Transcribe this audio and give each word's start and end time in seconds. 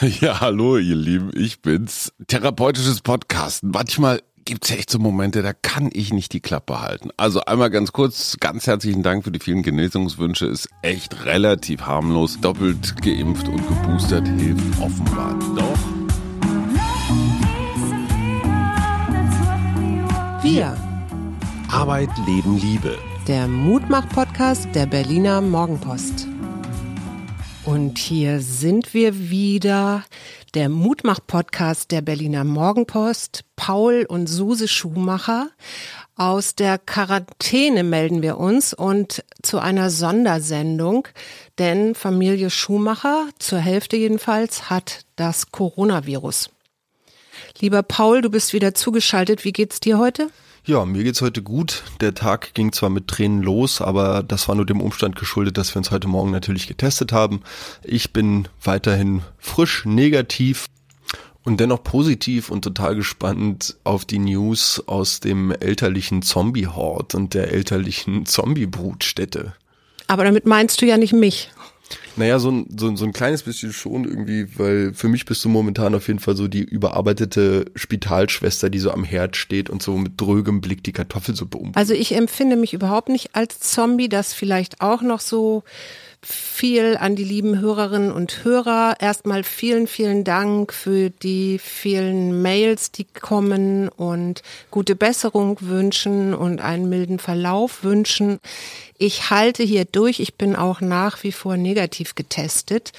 Ja, 0.20 0.40
hallo 0.40 0.76
ihr 0.78 0.96
Lieben, 0.96 1.30
ich 1.34 1.60
bin's. 1.62 2.12
Therapeutisches 2.26 3.00
Podcasten. 3.00 3.70
Manchmal 3.70 4.20
gibt's 4.44 4.70
echt 4.70 4.90
so 4.90 4.98
Momente, 4.98 5.42
da 5.42 5.52
kann 5.52 5.90
ich 5.92 6.12
nicht 6.12 6.32
die 6.32 6.40
Klappe 6.40 6.80
halten. 6.80 7.10
Also 7.16 7.40
einmal 7.44 7.70
ganz 7.70 7.92
kurz, 7.92 8.36
ganz 8.38 8.66
herzlichen 8.66 9.02
Dank 9.02 9.24
für 9.24 9.30
die 9.30 9.40
vielen 9.40 9.62
Genesungswünsche. 9.62 10.46
Ist 10.46 10.68
echt 10.82 11.24
relativ 11.24 11.82
harmlos. 11.82 12.38
Doppelt 12.40 13.00
geimpft 13.02 13.48
und 13.48 13.66
geboostert 13.68 14.26
hilft 14.28 14.80
offenbar 14.80 15.38
doch. 15.56 15.78
Wir, 20.42 20.76
Arbeit, 21.72 22.10
Leben, 22.26 22.56
Liebe. 22.60 22.96
der 23.26 23.48
Mutmach-Podcast 23.48 24.68
der 24.74 24.86
Berliner 24.86 25.40
Morgenpost. 25.40 26.28
Und 27.66 27.98
hier 27.98 28.40
sind 28.42 28.94
wir 28.94 29.28
wieder, 29.28 30.04
der 30.54 30.68
Mutmach-Podcast 30.68 31.90
der 31.90 32.00
Berliner 32.00 32.44
Morgenpost. 32.44 33.42
Paul 33.56 34.06
und 34.08 34.28
Suse 34.28 34.68
Schumacher. 34.68 35.50
Aus 36.14 36.54
der 36.54 36.78
Quarantäne 36.78 37.82
melden 37.82 38.22
wir 38.22 38.38
uns 38.38 38.72
und 38.72 39.24
zu 39.42 39.58
einer 39.58 39.90
Sondersendung, 39.90 41.08
denn 41.58 41.96
Familie 41.96 42.50
Schumacher, 42.50 43.26
zur 43.40 43.58
Hälfte 43.58 43.96
jedenfalls, 43.96 44.70
hat 44.70 45.04
das 45.16 45.50
Coronavirus. 45.50 46.50
Lieber 47.58 47.82
Paul, 47.82 48.22
du 48.22 48.30
bist 48.30 48.52
wieder 48.52 48.74
zugeschaltet. 48.74 49.44
Wie 49.44 49.52
geht's 49.52 49.80
dir 49.80 49.98
heute? 49.98 50.30
Ja, 50.68 50.84
mir 50.84 51.04
geht's 51.04 51.22
heute 51.22 51.42
gut. 51.42 51.84
Der 52.00 52.12
Tag 52.12 52.52
ging 52.54 52.72
zwar 52.72 52.90
mit 52.90 53.06
Tränen 53.06 53.40
los, 53.40 53.80
aber 53.80 54.24
das 54.24 54.48
war 54.48 54.56
nur 54.56 54.66
dem 54.66 54.80
Umstand 54.80 55.14
geschuldet, 55.14 55.56
dass 55.58 55.72
wir 55.72 55.78
uns 55.78 55.92
heute 55.92 56.08
Morgen 56.08 56.32
natürlich 56.32 56.66
getestet 56.66 57.12
haben. 57.12 57.42
Ich 57.84 58.12
bin 58.12 58.48
weiterhin 58.64 59.22
frisch, 59.38 59.84
negativ 59.84 60.66
und 61.44 61.60
dennoch 61.60 61.84
positiv 61.84 62.50
und 62.50 62.62
total 62.62 62.96
gespannt 62.96 63.76
auf 63.84 64.04
die 64.04 64.18
News 64.18 64.82
aus 64.88 65.20
dem 65.20 65.52
elterlichen 65.52 66.22
Zombie-Hort 66.22 67.14
und 67.14 67.34
der 67.34 67.52
elterlichen 67.52 68.26
Zombie-Brutstätte. 68.26 69.54
Aber 70.08 70.24
damit 70.24 70.46
meinst 70.46 70.82
du 70.82 70.86
ja 70.86 70.96
nicht 70.96 71.12
mich. 71.12 71.48
Naja, 72.16 72.38
so 72.38 72.50
ein, 72.50 72.66
so, 72.76 72.94
so 72.96 73.04
ein 73.04 73.12
kleines 73.12 73.42
bisschen 73.42 73.72
schon 73.72 74.04
irgendwie, 74.04 74.46
weil 74.58 74.94
für 74.94 75.08
mich 75.08 75.24
bist 75.24 75.44
du 75.44 75.48
momentan 75.48 75.94
auf 75.94 76.08
jeden 76.08 76.18
Fall 76.18 76.36
so 76.36 76.48
die 76.48 76.62
überarbeitete 76.62 77.66
Spitalschwester, 77.74 78.70
die 78.70 78.78
so 78.78 78.90
am 78.90 79.04
Herd 79.04 79.36
steht 79.36 79.68
und 79.68 79.82
so 79.82 79.96
mit 79.96 80.20
drögem 80.20 80.60
Blick 80.60 80.82
die 80.82 80.92
Kartoffelsuppe 80.92 81.58
um. 81.58 81.72
Also 81.74 81.94
ich 81.94 82.14
empfinde 82.14 82.56
mich 82.56 82.72
überhaupt 82.72 83.08
nicht 83.08 83.36
als 83.36 83.60
Zombie, 83.60 84.08
das 84.08 84.32
vielleicht 84.32 84.80
auch 84.80 85.02
noch 85.02 85.20
so 85.20 85.62
viel 86.26 86.96
an 86.96 87.14
die 87.14 87.24
lieben 87.24 87.60
Hörerinnen 87.60 88.10
und 88.10 88.44
Hörer. 88.44 88.96
Erstmal 88.98 89.44
vielen, 89.44 89.86
vielen 89.86 90.24
Dank 90.24 90.72
für 90.72 91.10
die 91.10 91.58
vielen 91.58 92.42
Mails, 92.42 92.90
die 92.90 93.04
kommen 93.04 93.88
und 93.88 94.42
gute 94.72 94.96
Besserung 94.96 95.58
wünschen 95.60 96.34
und 96.34 96.60
einen 96.60 96.88
milden 96.88 97.20
Verlauf 97.20 97.84
wünschen. 97.84 98.40
Ich 98.98 99.30
halte 99.30 99.62
hier 99.62 99.84
durch. 99.84 100.18
Ich 100.18 100.34
bin 100.34 100.56
auch 100.56 100.80
nach 100.80 101.22
wie 101.22 101.32
vor 101.32 101.56
negativ 101.56 102.16
getestet 102.16 102.92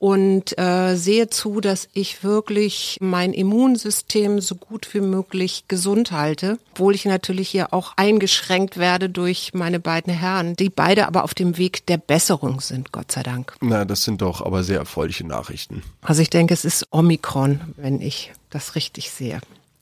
und 0.00 0.58
äh, 0.58 0.96
sehe 0.96 1.28
zu, 1.28 1.60
dass 1.60 1.86
ich 1.92 2.24
wirklich 2.24 2.96
mein 3.02 3.34
Immunsystem 3.34 4.40
so 4.40 4.54
gut 4.54 4.88
wie 4.94 5.00
möglich 5.02 5.64
gesund 5.68 6.10
halte, 6.10 6.58
obwohl 6.72 6.94
ich 6.94 7.04
natürlich 7.04 7.50
hier 7.50 7.74
auch 7.74 7.92
eingeschränkt 7.96 8.78
werde 8.78 9.10
durch 9.10 9.50
meine 9.52 9.78
beiden 9.78 10.10
Herren, 10.12 10.56
die 10.56 10.70
beide 10.70 11.06
aber 11.06 11.22
auf 11.22 11.34
dem 11.34 11.58
Weg 11.58 11.84
der 11.84 11.98
Besserung 11.98 12.62
sind, 12.62 12.92
Gott 12.92 13.12
sei 13.12 13.22
Dank. 13.22 13.54
Na, 13.60 13.84
das 13.84 14.02
sind 14.02 14.22
doch 14.22 14.40
aber 14.40 14.64
sehr 14.64 14.78
erfreuliche 14.78 15.26
Nachrichten. 15.26 15.82
Also 16.00 16.22
ich 16.22 16.30
denke, 16.30 16.54
es 16.54 16.64
ist 16.64 16.86
Omikron, 16.92 17.60
wenn 17.76 18.00
ich 18.00 18.32
das 18.48 18.76
richtig 18.76 19.10
sehe. 19.10 19.38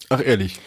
Ach 0.08 0.20
ehrlich, 0.24 0.58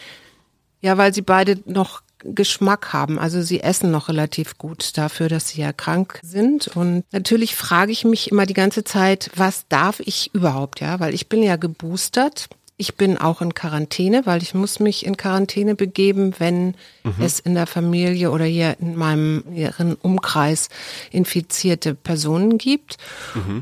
Ja, 0.80 0.98
weil 0.98 1.14
sie 1.14 1.24
beide 1.24 1.60
noch 1.66 2.02
Geschmack 2.24 2.94
haben. 2.94 3.20
Also 3.20 3.42
sie 3.42 3.62
essen 3.62 3.92
noch 3.92 4.10
relativ 4.10 4.58
gut 4.58 4.98
dafür, 4.98 5.30
dass 5.30 5.50
sie 5.50 5.62
ja 5.62 5.74
krank 5.74 6.20
sind. 6.24 6.68
Und 6.70 7.04
natürlich 7.12 7.56
frage 7.56 7.92
ich 7.92 8.04
mich 8.06 8.32
immer 8.32 8.46
die 8.46 8.54
ganze 8.54 8.84
Zeit, 8.84 9.32
was 9.36 9.68
darf 9.70 10.00
ich 10.00 10.34
überhaupt, 10.34 10.82
ja? 10.82 11.00
Weil 11.00 11.14
ich 11.14 11.30
bin 11.30 11.44
ja 11.44 11.56
geboostert. 11.56 12.50
Ich 12.82 12.96
bin 12.96 13.20
auch 13.20 13.42
in 13.42 13.54
Quarantäne, 13.54 14.26
weil 14.26 14.42
ich 14.42 14.56
muss 14.56 14.80
mich 14.80 15.06
in 15.06 15.16
Quarantäne 15.16 15.76
begeben, 15.76 16.34
wenn 16.40 16.74
es 17.20 17.40
in 17.40 17.54
der 17.54 17.68
Familie 17.68 18.32
oder 18.32 18.46
hier 18.46 18.76
in 18.80 18.96
meinem 18.96 19.44
ihren 19.54 19.94
Umkreis 19.94 20.70
infizierte 21.12 21.94
Personen 21.94 22.58
gibt. 22.58 22.98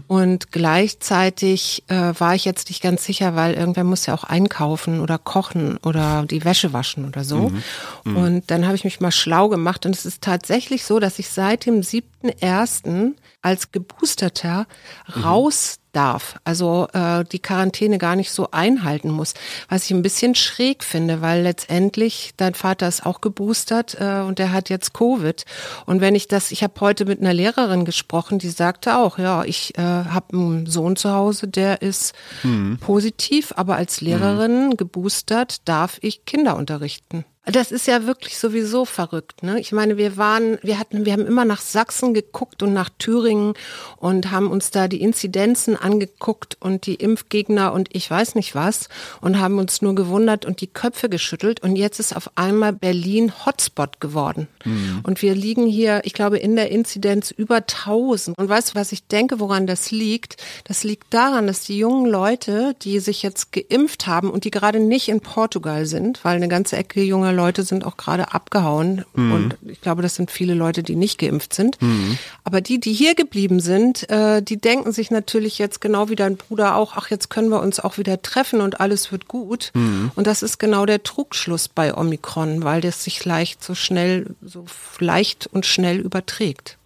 Und 0.08 0.54
gleichzeitig 0.54 1.84
äh, 1.90 2.14
war 2.18 2.34
ich 2.34 2.46
jetzt 2.46 2.70
nicht 2.70 2.82
ganz 2.82 3.04
sicher, 3.04 3.36
weil 3.36 3.56
irgendwer 3.56 3.84
muss 3.84 4.06
ja 4.06 4.14
auch 4.14 4.24
einkaufen 4.24 5.02
oder 5.02 5.18
kochen 5.18 5.76
oder 5.84 6.24
die 6.26 6.46
Wäsche 6.46 6.72
waschen 6.72 7.06
oder 7.06 7.26
so. 7.26 7.52
Und 8.16 8.50
dann 8.50 8.66
habe 8.66 8.76
ich 8.76 8.86
mich 8.86 9.02
mal 9.02 9.12
schlau 9.12 9.50
gemacht 9.50 9.86
und 9.86 9.94
es 9.94 10.06
ist 10.06 10.22
tatsächlich 10.22 10.86
so, 10.86 11.00
dass 11.02 11.20
ich 11.20 11.28
seit 11.28 11.66
dem 11.66 11.82
7.1. 11.82 13.16
als 13.42 13.74
Geboosterter 13.74 14.66
raus 15.26 15.80
darf, 15.92 16.36
also 16.44 16.88
äh, 16.94 17.24
die 17.26 17.40
Quarantäne 17.40 17.98
gar 17.98 18.16
nicht 18.16 18.32
so 18.32 18.52
einhalten 18.52 19.10
muss, 19.10 19.34
was 19.68 19.86
ich 19.86 19.92
ein 19.92 20.02
bisschen 20.02 20.36
schräg 20.36 20.84
finde, 20.84 21.22
weil 21.22 21.42
letztendlich 21.42 22.32
dein 22.38 22.54
Vater 22.54 22.88
ist 22.88 23.06
auch 23.06 23.22
geboostert 23.22 23.98
äh, 24.00 24.22
und 24.22 24.40
der 24.40 24.52
hat 24.52 24.70
jetzt 24.70 24.94
Covid. 24.94 25.46
Und 25.86 26.02
wenn 26.02 26.16
ich 26.16 26.28
das, 26.28 26.52
ich 26.52 26.64
habe 26.64 26.80
heute 26.82 27.06
mit 27.06 27.20
einer 27.20 27.34
Lehrerin 27.34 27.86
gesprochen, 27.86 28.40
die 28.40 28.50
sagte 28.50 28.98
auch, 28.98 29.18
ja, 29.18 29.44
ich 29.44 29.78
äh, 29.78 29.82
habe 29.82 30.38
einen 30.38 30.66
Sohn 30.66 30.96
zu 30.96 31.12
Hause, 31.12 31.48
der 31.48 31.82
ist 31.82 32.14
positiv, 32.80 33.54
aber 33.56 33.76
als 33.76 34.02
Lehrerin 34.02 34.78
geboostert 34.78 35.68
darf 35.68 35.98
ich 36.02 36.26
Kinder 36.26 36.56
unterrichten. 36.56 37.26
Das 37.52 37.72
ist 37.72 37.88
ja 37.88 38.06
wirklich 38.06 38.38
sowieso 38.38 38.86
verrückt, 38.86 39.42
ne? 39.42 39.60
Ich 39.60 39.72
meine, 39.72 39.98
wir 39.98 40.18
waren, 40.18 40.60
wir 40.62 40.78
hatten, 40.78 41.06
wir 41.06 41.14
haben 41.14 41.26
immer 41.26 41.46
nach 41.46 41.62
Sachsen 41.62 42.14
geguckt 42.14 42.62
und 42.62 42.74
nach 42.74 42.90
Thüringen 43.00 43.54
und 43.98 44.30
haben 44.30 44.52
uns 44.52 44.70
da 44.70 44.88
die 44.88 45.02
Inzidenzen 45.02 45.76
angeguckt 45.80 46.58
und 46.60 46.86
die 46.86 46.96
Impfgegner 46.96 47.74
und 47.74 47.90
ich 47.94 48.10
weiß 48.10 48.36
nicht 48.36 48.56
was 48.56 48.90
und 49.22 49.40
haben 49.40 49.60
uns 49.60 49.82
nur 49.82 49.96
gewundert 49.96 50.46
und 50.46 50.62
die 50.62 50.68
Köpfe 50.68 51.10
geschüttelt 51.10 51.62
und 51.62 51.76
jetzt 51.76 52.00
ist 52.00 52.16
auf 52.16 52.32
einmal 52.36 52.74
Berlin 52.74 53.32
Hotspot 53.46 54.00
geworden. 54.00 54.48
Und 55.04 55.22
wir 55.22 55.36
liegen 55.36 55.68
hier, 55.68 56.02
ich 56.04 56.14
glaube, 56.14 56.38
in 56.38 56.56
der 56.56 56.72
Inzidenz 56.72 57.32
über 57.32 57.58
1000. 57.58 58.38
Und 58.38 58.50
weißt 58.50 58.72
du, 58.72 58.76
was 58.76 58.92
ich 58.92 59.08
denke, 59.08 59.40
woran 59.40 59.68
das 59.68 59.92
liegt? 59.92 60.38
Das 60.66 60.84
liegt 60.84 61.14
daran, 61.14 61.48
dass 61.48 61.62
die 61.62 61.78
jungen 61.78 62.10
Leute, 62.10 62.76
die 62.82 63.00
sich 63.00 63.24
jetzt 63.24 63.52
geimpft 63.52 64.08
haben 64.08 64.30
und 64.30 64.44
die 64.44 64.52
gerade 64.52 64.80
nicht 64.80 65.10
in 65.10 65.22
Portugal 65.22 65.86
sind, 65.86 66.24
weil 66.24 66.36
eine 66.36 66.48
ganze 66.48 66.78
Ecke 66.78 67.02
junger 67.02 67.34
Leute 67.34 67.64
sind 67.64 67.86
auch 67.86 67.98
gerade 67.98 68.34
abgehauen. 68.34 69.06
Und 69.34 69.58
ich 69.68 69.82
glaube, 69.82 70.02
das 70.02 70.16
sind 70.16 70.32
viele 70.32 70.54
Leute, 70.54 70.84
die 70.84 70.96
nicht 70.96 71.18
geimpft 71.20 71.54
sind. 71.54 71.78
Aber 72.44 72.62
die, 72.62 72.80
die 72.80 72.94
hier 72.94 73.16
geblieben 73.16 73.60
sind, 73.60 74.10
äh, 74.10 74.42
die 74.42 74.58
denken 74.58 74.92
sich 74.92 75.12
natürlich 75.12 75.58
jetzt 75.58 75.69
genau 75.80 76.10
wie 76.10 76.16
dein 76.16 76.38
Bruder 76.38 76.76
auch, 76.76 76.96
ach, 76.96 77.10
jetzt 77.10 77.30
können 77.30 77.50
wir 77.50 77.62
uns 77.62 77.80
auch 77.80 77.98
wieder 77.98 78.22
treffen 78.22 78.62
und 78.62 78.80
alles 78.80 79.12
wird 79.12 79.28
gut. 79.28 79.72
Und 80.16 80.28
das 80.28 80.42
ist 80.42 80.58
genau 80.60 80.86
der 80.86 81.04
Trugschluss 81.04 81.68
bei 81.68 81.96
Omikron, 81.96 82.64
weil 82.64 82.82
das 82.82 83.04
sich 83.04 83.24
leicht 83.26 83.64
so 83.64 83.76
schnell, 83.76 84.36
so 84.42 84.66
leicht 85.00 85.48
und 85.52 85.66
schnell 85.66 86.00
überträgt. 86.00 86.78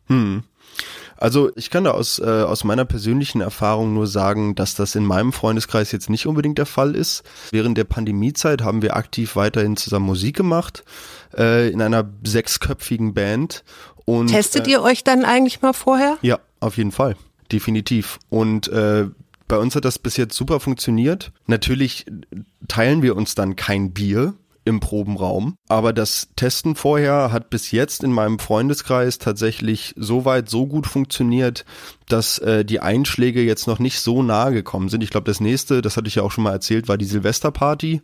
Also 1.18 1.52
ich 1.56 1.70
kann 1.70 1.86
da 1.86 1.92
aus, 1.92 2.20
äh, 2.20 2.26
aus 2.26 2.66
meiner 2.66 2.84
persönlichen 2.84 3.40
Erfahrung 3.40 3.94
nur 3.94 4.08
sagen, 4.08 4.56
dass 4.56 4.76
das 4.76 4.96
in 4.96 5.06
meinem 5.06 5.32
Freundeskreis 5.32 5.92
jetzt 5.94 6.10
nicht 6.10 6.28
unbedingt 6.28 6.58
der 6.58 6.66
Fall 6.66 6.96
ist. 6.96 7.24
Während 7.52 7.78
der 7.78 7.86
Pandemiezeit 7.86 8.62
haben 8.62 8.82
wir 8.82 8.98
aktiv 8.98 9.38
weiterhin 9.38 9.78
zusammen 9.78 10.06
Musik 10.06 10.36
gemacht, 10.36 10.84
äh, 11.38 11.70
in 11.70 11.82
einer 11.82 12.10
sechsköpfigen 12.24 13.14
Band. 13.14 13.64
Und, 14.06 14.28
Testet 14.28 14.68
äh, 14.68 14.72
ihr 14.72 14.82
euch 14.82 15.06
dann 15.06 15.24
eigentlich 15.24 15.62
mal 15.62 15.72
vorher? 15.72 16.18
Ja, 16.24 16.40
auf 16.60 16.76
jeden 16.76 16.92
Fall. 16.92 17.16
Definitiv. 17.54 18.18
Und 18.30 18.68
äh, 18.70 19.06
bei 19.48 19.58
uns 19.60 19.76
hat 19.76 19.86
das 19.86 20.00
bis 20.00 20.18
jetzt 20.18 20.36
super 20.36 20.60
funktioniert. 20.60 21.32
Natürlich 21.46 22.08
teilen 22.68 23.04
wir 23.04 23.16
uns 23.16 23.36
dann 23.36 23.56
kein 23.56 23.92
Bier 23.94 24.34
im 24.66 24.80
Probenraum, 24.80 25.56
aber 25.68 25.94
das 25.94 26.30
Testen 26.36 26.76
vorher 26.76 27.32
hat 27.32 27.52
bis 27.52 27.70
jetzt 27.70 28.04
in 28.04 28.12
meinem 28.12 28.40
Freundeskreis 28.40 29.20
tatsächlich 29.20 29.94
so 29.98 30.26
weit 30.26 30.50
so 30.50 30.66
gut 30.66 30.88
funktioniert, 30.88 31.64
dass 32.08 32.40
äh, 32.40 32.66
die 32.66 32.80
Einschläge 32.80 33.44
jetzt 33.44 33.68
noch 33.68 33.78
nicht 33.78 34.00
so 34.00 34.24
nahe 34.24 34.54
gekommen 34.54 34.90
sind. 34.90 35.04
Ich 35.04 35.12
glaube, 35.12 35.26
das 35.26 35.40
nächste, 35.40 35.84
das 35.84 35.96
hatte 35.96 36.08
ich 36.08 36.16
ja 36.16 36.24
auch 36.24 36.32
schon 36.32 36.46
mal 36.46 36.54
erzählt, 36.54 36.88
war 36.88 36.98
die 36.98 37.06
Silvesterparty, 37.06 38.02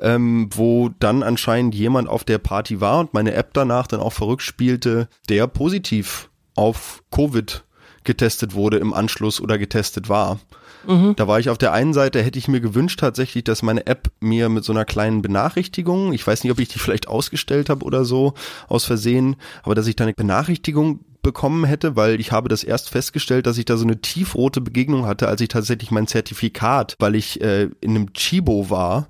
ähm, 0.00 0.48
wo 0.52 0.90
dann 0.98 1.22
anscheinend 1.22 1.76
jemand 1.76 2.08
auf 2.08 2.24
der 2.24 2.38
Party 2.38 2.80
war 2.80 2.98
und 2.98 3.14
meine 3.14 3.34
App 3.34 3.50
danach 3.52 3.86
dann 3.86 4.00
auch 4.00 4.12
verrückt 4.12 4.42
spielte, 4.42 5.08
der 5.28 5.46
positiv 5.46 6.30
auf 6.56 7.04
Covid 7.12 7.64
getestet 8.04 8.54
wurde 8.54 8.78
im 8.78 8.94
Anschluss 8.94 9.40
oder 9.40 9.58
getestet 9.58 10.08
war. 10.08 10.38
Da 11.16 11.26
war 11.26 11.38
ich 11.38 11.50
auf 11.50 11.58
der 11.58 11.72
einen 11.72 11.92
Seite, 11.92 12.22
hätte 12.22 12.38
ich 12.38 12.48
mir 12.48 12.60
gewünscht 12.60 13.00
tatsächlich, 13.00 13.44
dass 13.44 13.62
meine 13.62 13.86
App 13.86 14.10
mir 14.20 14.48
mit 14.48 14.64
so 14.64 14.72
einer 14.72 14.84
kleinen 14.84 15.22
Benachrichtigung, 15.22 16.12
ich 16.12 16.26
weiß 16.26 16.44
nicht, 16.44 16.52
ob 16.52 16.60
ich 16.60 16.68
die 16.68 16.78
vielleicht 16.78 17.08
ausgestellt 17.08 17.68
habe 17.68 17.84
oder 17.84 18.04
so 18.04 18.34
aus 18.68 18.84
Versehen, 18.84 19.36
aber 19.62 19.74
dass 19.74 19.86
ich 19.86 19.96
da 19.96 20.04
eine 20.04 20.14
Benachrichtigung 20.14 21.00
bekommen 21.22 21.64
hätte, 21.64 21.96
weil 21.96 22.20
ich 22.20 22.32
habe 22.32 22.48
das 22.48 22.64
erst 22.64 22.88
festgestellt, 22.88 23.46
dass 23.46 23.58
ich 23.58 23.64
da 23.64 23.76
so 23.76 23.84
eine 23.84 24.00
tiefrote 24.00 24.60
Begegnung 24.60 25.04
hatte, 25.04 25.28
als 25.28 25.40
ich 25.40 25.48
tatsächlich 25.48 25.90
mein 25.90 26.06
Zertifikat, 26.06 26.94
weil 27.00 27.14
ich 27.16 27.40
äh, 27.42 27.68
in 27.80 27.90
einem 27.90 28.12
Chibo 28.14 28.70
war, 28.70 29.08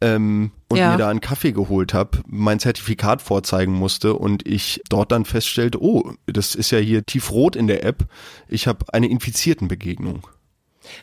ähm, 0.00 0.52
und 0.68 0.78
ja. 0.78 0.92
mir 0.92 0.98
da 0.98 1.08
einen 1.08 1.20
Kaffee 1.20 1.52
geholt 1.52 1.94
habe, 1.94 2.18
mein 2.26 2.58
Zertifikat 2.58 3.22
vorzeigen 3.22 3.72
musste 3.72 4.14
und 4.14 4.46
ich 4.46 4.80
dort 4.88 5.12
dann 5.12 5.24
feststellte, 5.24 5.82
oh, 5.82 6.12
das 6.26 6.54
ist 6.54 6.70
ja 6.70 6.78
hier 6.78 7.04
tiefrot 7.04 7.56
in 7.56 7.66
der 7.66 7.84
App, 7.84 8.06
ich 8.48 8.66
habe 8.66 8.86
eine 8.92 9.08
infizierten 9.08 9.68
Begegnung. 9.68 10.26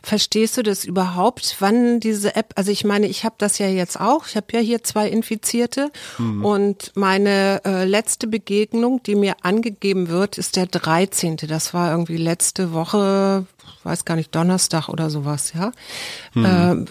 Verstehst 0.02 0.56
du 0.56 0.62
das 0.62 0.84
überhaupt, 0.84 1.56
wann 1.60 2.00
diese 2.00 2.36
App, 2.36 2.52
also 2.56 2.70
ich 2.70 2.84
meine, 2.84 3.06
ich 3.06 3.24
habe 3.24 3.34
das 3.38 3.58
ja 3.58 3.68
jetzt 3.68 4.00
auch, 4.00 4.26
ich 4.26 4.36
habe 4.36 4.46
ja 4.52 4.60
hier 4.60 4.82
zwei 4.84 5.08
Infizierte 5.08 5.90
mhm. 6.18 6.44
und 6.44 6.92
meine 6.94 7.62
äh, 7.64 7.84
letzte 7.84 8.26
Begegnung, 8.26 9.02
die 9.02 9.14
mir 9.14 9.36
angegeben 9.42 10.08
wird, 10.08 10.38
ist 10.38 10.56
der 10.56 10.66
13. 10.66 11.36
Das 11.36 11.74
war 11.74 11.90
irgendwie 11.90 12.16
letzte 12.16 12.72
Woche, 12.72 13.46
weiß 13.84 14.04
gar 14.04 14.16
nicht, 14.16 14.34
Donnerstag 14.34 14.88
oder 14.88 15.10
sowas, 15.10 15.52
ja. 15.54 15.72
Mhm. 16.34 16.86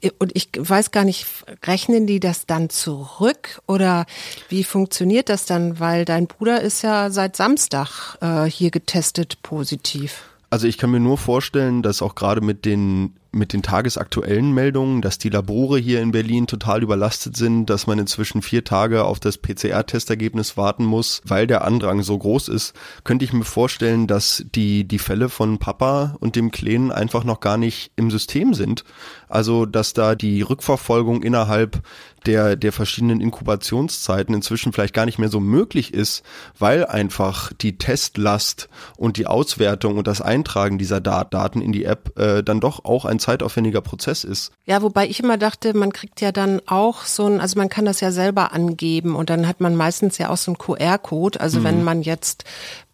Äh, 0.00 0.10
und 0.18 0.32
ich 0.34 0.50
weiß 0.56 0.90
gar 0.90 1.04
nicht, 1.04 1.26
rechnen 1.64 2.06
die 2.06 2.20
das 2.20 2.46
dann 2.46 2.70
zurück 2.70 3.60
oder 3.66 4.06
wie 4.48 4.64
funktioniert 4.64 5.28
das 5.28 5.46
dann? 5.46 5.80
Weil 5.80 6.04
dein 6.04 6.26
Bruder 6.26 6.60
ist 6.60 6.82
ja 6.82 7.10
seit 7.10 7.36
Samstag 7.36 8.16
äh, 8.20 8.44
hier 8.44 8.70
getestet 8.70 9.42
positiv. 9.42 10.22
Also 10.50 10.66
ich 10.66 10.78
kann 10.78 10.90
mir 10.90 11.00
nur 11.00 11.18
vorstellen, 11.18 11.82
dass 11.82 12.02
auch 12.02 12.14
gerade 12.14 12.40
mit 12.40 12.64
den 12.64 13.16
mit 13.36 13.52
den 13.52 13.62
tagesaktuellen 13.62 14.52
Meldungen, 14.52 15.02
dass 15.02 15.18
die 15.18 15.28
Labore 15.28 15.78
hier 15.78 16.00
in 16.00 16.10
Berlin 16.10 16.46
total 16.46 16.82
überlastet 16.82 17.36
sind, 17.36 17.66
dass 17.66 17.86
man 17.86 17.98
inzwischen 17.98 18.42
vier 18.42 18.64
Tage 18.64 19.04
auf 19.04 19.20
das 19.20 19.38
PCR-Testergebnis 19.38 20.56
warten 20.56 20.84
muss, 20.84 21.20
weil 21.24 21.46
der 21.46 21.64
Andrang 21.64 22.02
so 22.02 22.18
groß 22.18 22.48
ist, 22.48 22.74
könnte 23.04 23.24
ich 23.24 23.32
mir 23.32 23.44
vorstellen, 23.44 24.06
dass 24.06 24.44
die, 24.54 24.84
die 24.84 24.98
Fälle 24.98 25.28
von 25.28 25.58
Papa 25.58 26.16
und 26.20 26.36
dem 26.36 26.50
Kleinen 26.50 26.90
einfach 26.90 27.24
noch 27.24 27.40
gar 27.40 27.56
nicht 27.56 27.92
im 27.96 28.10
System 28.10 28.54
sind. 28.54 28.84
Also, 29.28 29.66
dass 29.66 29.92
da 29.92 30.14
die 30.14 30.42
Rückverfolgung 30.42 31.22
innerhalb 31.22 31.82
der, 32.26 32.56
der 32.56 32.72
verschiedenen 32.72 33.20
Inkubationszeiten 33.20 34.34
inzwischen 34.34 34.72
vielleicht 34.72 34.94
gar 34.94 35.06
nicht 35.06 35.18
mehr 35.18 35.28
so 35.28 35.40
möglich 35.40 35.94
ist, 35.94 36.22
weil 36.58 36.84
einfach 36.84 37.52
die 37.52 37.78
Testlast 37.78 38.68
und 38.96 39.16
die 39.16 39.26
Auswertung 39.26 39.96
und 39.96 40.06
das 40.06 40.20
Eintragen 40.20 40.78
dieser 40.78 41.00
Daten 41.00 41.60
in 41.60 41.72
die 41.72 41.84
App 41.84 42.18
äh, 42.18 42.42
dann 42.42 42.60
doch 42.60 42.84
auch 42.84 43.04
ein 43.04 43.18
zeitaufwendiger 43.26 43.80
Prozess 43.80 44.22
ist. 44.22 44.52
Ja, 44.66 44.82
wobei 44.82 45.08
ich 45.08 45.18
immer 45.20 45.36
dachte, 45.36 45.76
man 45.76 45.92
kriegt 45.92 46.20
ja 46.20 46.30
dann 46.30 46.60
auch 46.66 47.02
so 47.02 47.26
ein, 47.26 47.40
also 47.40 47.58
man 47.58 47.68
kann 47.68 47.84
das 47.84 48.00
ja 48.00 48.12
selber 48.12 48.52
angeben 48.52 49.16
und 49.16 49.30
dann 49.30 49.48
hat 49.48 49.60
man 49.60 49.74
meistens 49.74 50.16
ja 50.18 50.30
auch 50.30 50.36
so 50.36 50.52
einen 50.52 50.58
QR-Code. 50.58 51.40
Also 51.40 51.58
mhm. 51.58 51.64
wenn 51.64 51.84
man 51.84 52.02
jetzt 52.02 52.44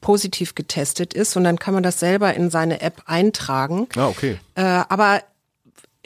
positiv 0.00 0.55
getestet 0.55 1.12
ist 1.12 1.37
und 1.37 1.44
dann 1.44 1.58
kann 1.58 1.75
man 1.75 1.82
das 1.82 2.00
selber 2.00 2.32
in 2.32 2.49
seine 2.49 2.81
App 2.81 3.02
eintragen. 3.05 3.88
Ah, 3.94 4.08
okay. 4.08 4.38
Äh, 4.55 4.62
aber 4.62 5.20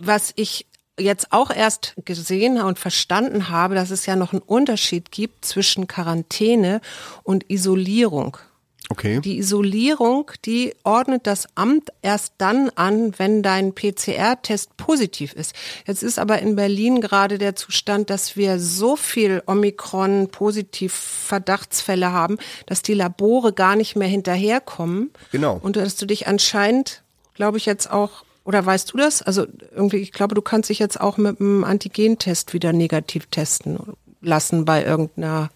was 0.02 0.32
ich 0.34 0.66
jetzt 0.98 1.28
auch 1.30 1.50
erst 1.50 1.94
gesehen 2.04 2.60
und 2.60 2.80
verstanden 2.80 3.48
habe, 3.48 3.76
dass 3.76 3.90
es 3.92 4.06
ja 4.06 4.16
noch 4.16 4.32
einen 4.32 4.42
Unterschied 4.42 5.12
gibt 5.12 5.44
zwischen 5.44 5.86
Quarantäne 5.86 6.80
und 7.22 7.48
Isolierung. 7.48 8.38
Okay. 8.88 9.20
Die 9.20 9.38
Isolierung, 9.38 10.30
die 10.44 10.72
ordnet 10.84 11.26
das 11.26 11.48
Amt 11.56 11.90
erst 12.02 12.34
dann 12.38 12.70
an, 12.76 13.18
wenn 13.18 13.42
dein 13.42 13.74
PCR-Test 13.74 14.76
positiv 14.76 15.32
ist. 15.32 15.56
Jetzt 15.86 16.04
ist 16.04 16.20
aber 16.20 16.38
in 16.38 16.54
Berlin 16.54 17.00
gerade 17.00 17.38
der 17.38 17.56
Zustand, 17.56 18.10
dass 18.10 18.36
wir 18.36 18.60
so 18.60 18.94
viel 18.94 19.42
Omikron-Positiv-Verdachtsfälle 19.46 22.12
haben, 22.12 22.38
dass 22.66 22.82
die 22.82 22.94
Labore 22.94 23.52
gar 23.52 23.74
nicht 23.74 23.96
mehr 23.96 24.08
hinterherkommen. 24.08 25.10
Genau. 25.32 25.58
Und 25.60 25.74
dass 25.76 25.96
du 25.96 26.06
dich 26.06 26.28
anscheinend, 26.28 27.02
glaube 27.34 27.58
ich, 27.58 27.66
jetzt 27.66 27.90
auch 27.90 28.24
oder 28.44 28.64
weißt 28.64 28.92
du 28.92 28.98
das? 28.98 29.22
Also 29.22 29.46
irgendwie, 29.74 29.96
ich 29.96 30.12
glaube, 30.12 30.36
du 30.36 30.42
kannst 30.42 30.70
dich 30.70 30.78
jetzt 30.78 31.00
auch 31.00 31.16
mit 31.16 31.40
einem 31.40 31.64
Antigentest 31.64 32.54
wieder 32.54 32.72
negativ 32.72 33.26
testen 33.26 33.80
lassen 34.20 34.64
bei 34.64 34.84
irgendeiner 34.84 35.50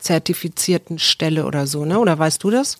zertifizierten 0.00 0.98
Stelle 0.98 1.46
oder 1.46 1.66
so, 1.66 1.84
ne? 1.84 1.98
Oder 1.98 2.18
weißt 2.18 2.42
du 2.42 2.50
das? 2.50 2.78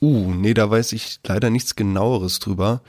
Uh, 0.00 0.32
nee, 0.34 0.54
da 0.54 0.70
weiß 0.70 0.92
ich 0.92 1.20
leider 1.24 1.50
nichts 1.50 1.76
genaueres 1.76 2.38
drüber. 2.38 2.82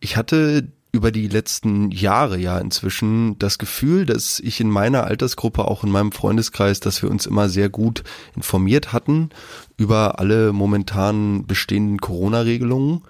Ich 0.00 0.16
hatte 0.16 0.68
über 0.92 1.10
die 1.10 1.28
letzten 1.28 1.90
Jahre 1.90 2.38
ja 2.38 2.58
inzwischen 2.58 3.38
das 3.38 3.58
Gefühl, 3.58 4.06
dass 4.06 4.40
ich 4.40 4.60
in 4.60 4.70
meiner 4.70 5.04
Altersgruppe, 5.04 5.66
auch 5.66 5.84
in 5.84 5.90
meinem 5.90 6.12
Freundeskreis, 6.12 6.80
dass 6.80 7.02
wir 7.02 7.10
uns 7.10 7.26
immer 7.26 7.48
sehr 7.48 7.68
gut 7.68 8.04
informiert 8.34 8.92
hatten 8.92 9.30
über 9.76 10.18
alle 10.18 10.52
momentan 10.52 11.46
bestehenden 11.46 11.98
Corona-Regelungen 11.98 13.02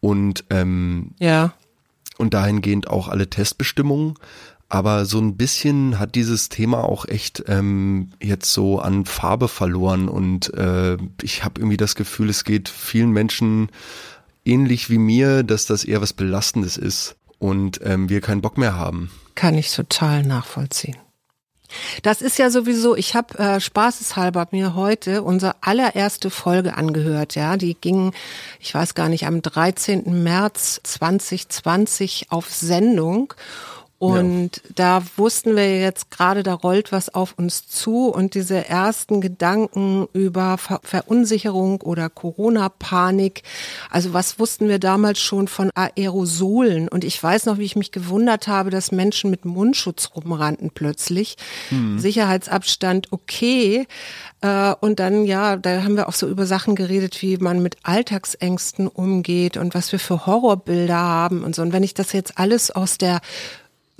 und 0.00 0.44
ähm, 0.50 1.12
ja 1.18 1.52
und 2.20 2.34
dahingehend 2.34 2.88
auch 2.88 3.08
alle 3.08 3.30
Testbestimmungen. 3.30 4.14
Aber 4.70 5.04
so 5.04 5.18
ein 5.18 5.36
bisschen 5.36 5.98
hat 5.98 6.14
dieses 6.14 6.48
Thema 6.48 6.84
auch 6.84 7.04
echt 7.06 7.42
ähm, 7.48 8.12
jetzt 8.22 8.52
so 8.52 8.78
an 8.78 9.04
Farbe 9.04 9.48
verloren 9.48 10.08
und 10.08 10.54
äh, 10.54 10.96
ich 11.22 11.44
habe 11.44 11.60
irgendwie 11.60 11.76
das 11.76 11.96
Gefühl, 11.96 12.30
es 12.30 12.44
geht 12.44 12.68
vielen 12.68 13.10
Menschen 13.10 13.68
ähnlich 14.44 14.88
wie 14.88 14.98
mir, 14.98 15.42
dass 15.42 15.66
das 15.66 15.82
eher 15.84 16.00
was 16.00 16.12
Belastendes 16.12 16.76
ist 16.76 17.16
und 17.40 17.80
ähm, 17.82 18.08
wir 18.08 18.20
keinen 18.20 18.42
Bock 18.42 18.58
mehr 18.58 18.76
haben. 18.76 19.10
Kann 19.34 19.58
ich 19.58 19.74
total 19.74 20.22
nachvollziehen. 20.22 20.96
Das 22.02 22.22
ist 22.22 22.38
ja 22.38 22.50
sowieso, 22.50 22.94
ich 22.94 23.16
habe 23.16 23.38
äh, 23.38 23.60
spaßeshalber 23.60 24.48
mir 24.52 24.76
heute 24.76 25.22
unsere 25.22 25.54
allererste 25.62 26.30
Folge 26.30 26.76
angehört, 26.76 27.34
ja, 27.34 27.56
die 27.56 27.74
ging, 27.74 28.12
ich 28.60 28.72
weiß 28.72 28.94
gar 28.94 29.08
nicht, 29.08 29.26
am 29.26 29.42
13. 29.42 30.22
März 30.22 30.80
2020 30.84 32.26
auf 32.30 32.52
Sendung 32.52 33.34
und 34.00 34.56
ja. 34.56 34.70
da 34.76 35.02
wussten 35.18 35.56
wir 35.56 35.78
jetzt 35.78 36.10
gerade, 36.10 36.42
da 36.42 36.54
rollt 36.54 36.90
was 36.90 37.14
auf 37.14 37.34
uns 37.36 37.66
zu 37.66 38.06
und 38.06 38.34
diese 38.34 38.66
ersten 38.66 39.20
Gedanken 39.20 40.08
über 40.14 40.56
Ver 40.56 40.80
Verunsicherung 40.82 41.82
oder 41.82 42.08
Corona-Panik. 42.08 43.42
Also 43.90 44.14
was 44.14 44.38
wussten 44.38 44.70
wir 44.70 44.78
damals 44.78 45.20
schon 45.20 45.48
von 45.48 45.70
Aerosolen? 45.74 46.88
Und 46.88 47.04
ich 47.04 47.22
weiß 47.22 47.44
noch, 47.44 47.58
wie 47.58 47.64
ich 47.64 47.76
mich 47.76 47.92
gewundert 47.92 48.48
habe, 48.48 48.70
dass 48.70 48.90
Menschen 48.90 49.30
mit 49.30 49.44
Mundschutz 49.44 50.12
rumrannten 50.16 50.70
plötzlich. 50.70 51.36
Hm. 51.68 51.98
Sicherheitsabstand 51.98 53.08
okay. 53.12 53.86
Äh, 54.40 54.74
und 54.80 54.98
dann, 54.98 55.26
ja, 55.26 55.58
da 55.58 55.82
haben 55.82 55.98
wir 55.98 56.08
auch 56.08 56.14
so 56.14 56.26
über 56.26 56.46
Sachen 56.46 56.74
geredet, 56.74 57.20
wie 57.20 57.36
man 57.36 57.62
mit 57.62 57.76
Alltagsängsten 57.82 58.88
umgeht 58.88 59.58
und 59.58 59.74
was 59.74 59.92
wir 59.92 59.98
für 59.98 60.24
Horrorbilder 60.24 60.96
haben 60.96 61.44
und 61.44 61.54
so. 61.54 61.60
Und 61.60 61.74
wenn 61.74 61.82
ich 61.82 61.92
das 61.92 62.14
jetzt 62.14 62.38
alles 62.38 62.70
aus 62.70 62.96
der 62.96 63.20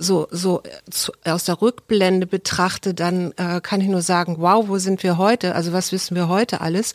so, 0.01 0.27
so 0.31 0.63
zu, 0.89 1.11
aus 1.23 1.45
der 1.45 1.61
Rückblende 1.61 2.25
betrachte, 2.25 2.93
dann 2.93 3.33
äh, 3.37 3.61
kann 3.61 3.81
ich 3.81 3.87
nur 3.87 4.01
sagen, 4.01 4.37
wow, 4.39 4.67
wo 4.67 4.77
sind 4.77 5.03
wir 5.03 5.17
heute? 5.17 5.55
Also 5.55 5.73
was 5.73 5.91
wissen 5.91 6.15
wir 6.15 6.27
heute 6.27 6.61
alles? 6.61 6.93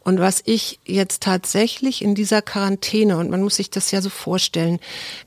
Und 0.00 0.20
was 0.20 0.42
ich 0.44 0.78
jetzt 0.84 1.22
tatsächlich 1.22 2.02
in 2.02 2.14
dieser 2.14 2.42
Quarantäne, 2.42 3.16
und 3.16 3.30
man 3.30 3.42
muss 3.42 3.56
sich 3.56 3.70
das 3.70 3.90
ja 3.90 4.00
so 4.00 4.10
vorstellen, 4.10 4.78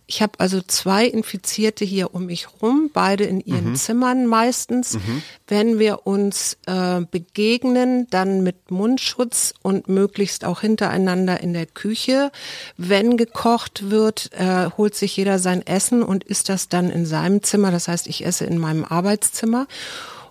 ich 0.08 0.22
habe 0.22 0.40
also 0.40 0.62
zwei 0.62 1.06
Infizierte 1.06 1.84
hier 1.84 2.16
um 2.16 2.28
mich 2.28 2.48
rum, 2.62 2.90
beide 2.94 3.26
in 3.26 3.42
ihren 3.42 3.72
mhm. 3.72 3.76
Zimmern 3.76 4.26
meistens. 4.26 4.94
Mhm. 4.94 5.22
Wenn 5.48 5.80
wir 5.80 6.08
uns 6.08 6.58
äh, 6.66 7.02
begegnen, 7.02 8.08
dann 8.10 8.42
mit 8.42 8.72
Mundschutz 8.72 9.54
und 9.62 9.90
möglichst 9.90 10.46
auch 10.46 10.62
hintereinander 10.62 11.42
in 11.42 11.54
der 11.54 11.66
Küche. 11.66 12.32
Wenn 12.78 13.18
gekocht 13.18 13.90
wird, 13.90 14.32
äh, 14.32 14.70
holt 14.78 14.96
sich 14.96 15.18
jeder 15.18 15.40
sein 15.40 15.66
Essen 15.68 16.04
und 16.04 16.24
isst 16.24 16.48
das 16.48 16.70
dann 16.70 16.90
in 16.90 17.06
seinem 17.06 17.44
Zimmer. 17.44 17.72
Das 17.72 17.90
heißt, 17.90 18.08
ich 18.08 18.26
esse 18.26 18.46
in 18.46 18.60
meinem 18.60 18.86
Arbeitszimmer. 18.86 19.68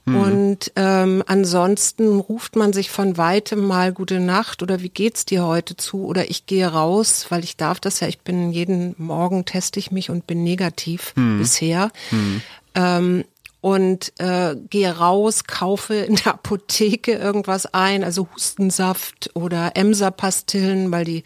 Mhm. 0.07 0.17
Und 0.17 0.73
ähm, 0.77 1.23
ansonsten 1.27 2.21
ruft 2.21 2.55
man 2.57 2.73
sich 2.73 2.91
von 2.91 3.17
weitem 3.19 3.67
mal 3.67 3.93
gute 3.93 4.21
Nacht 4.21 4.63
oder 4.63 4.81
wie 4.81 4.89
geht's 4.89 5.25
dir 5.25 5.45
heute 5.45 5.77
zu 5.77 6.07
oder 6.07 6.31
ich 6.31 6.47
gehe 6.47 6.67
raus, 6.69 7.27
weil 7.29 7.43
ich 7.43 7.57
darf 7.57 7.81
das 7.81 8.01
ja, 8.01 8.07
ich 8.07 8.21
bin 8.21 8.53
jeden 8.53 8.95
Morgen 8.99 9.45
teste 9.45 9.81
ich 9.81 9.91
mich 9.91 10.09
und 10.09 10.27
bin 10.27 10.45
negativ 10.45 11.13
mhm. 11.17 11.39
bisher. 11.39 11.91
Mhm. 12.13 12.43
Ähm, 12.75 13.25
und 13.67 14.13
äh, 14.21 14.55
gehe 14.71 14.97
raus, 14.97 15.43
kaufe 15.43 15.95
in 15.95 16.15
der 16.15 16.27
Apotheke 16.35 17.13
irgendwas 17.15 17.67
ein, 17.67 18.05
also 18.05 18.29
Hustensaft 18.33 19.31
oder 19.35 19.73
Emser-Pastillen, 19.75 20.93
weil 20.93 21.05
die 21.05 21.25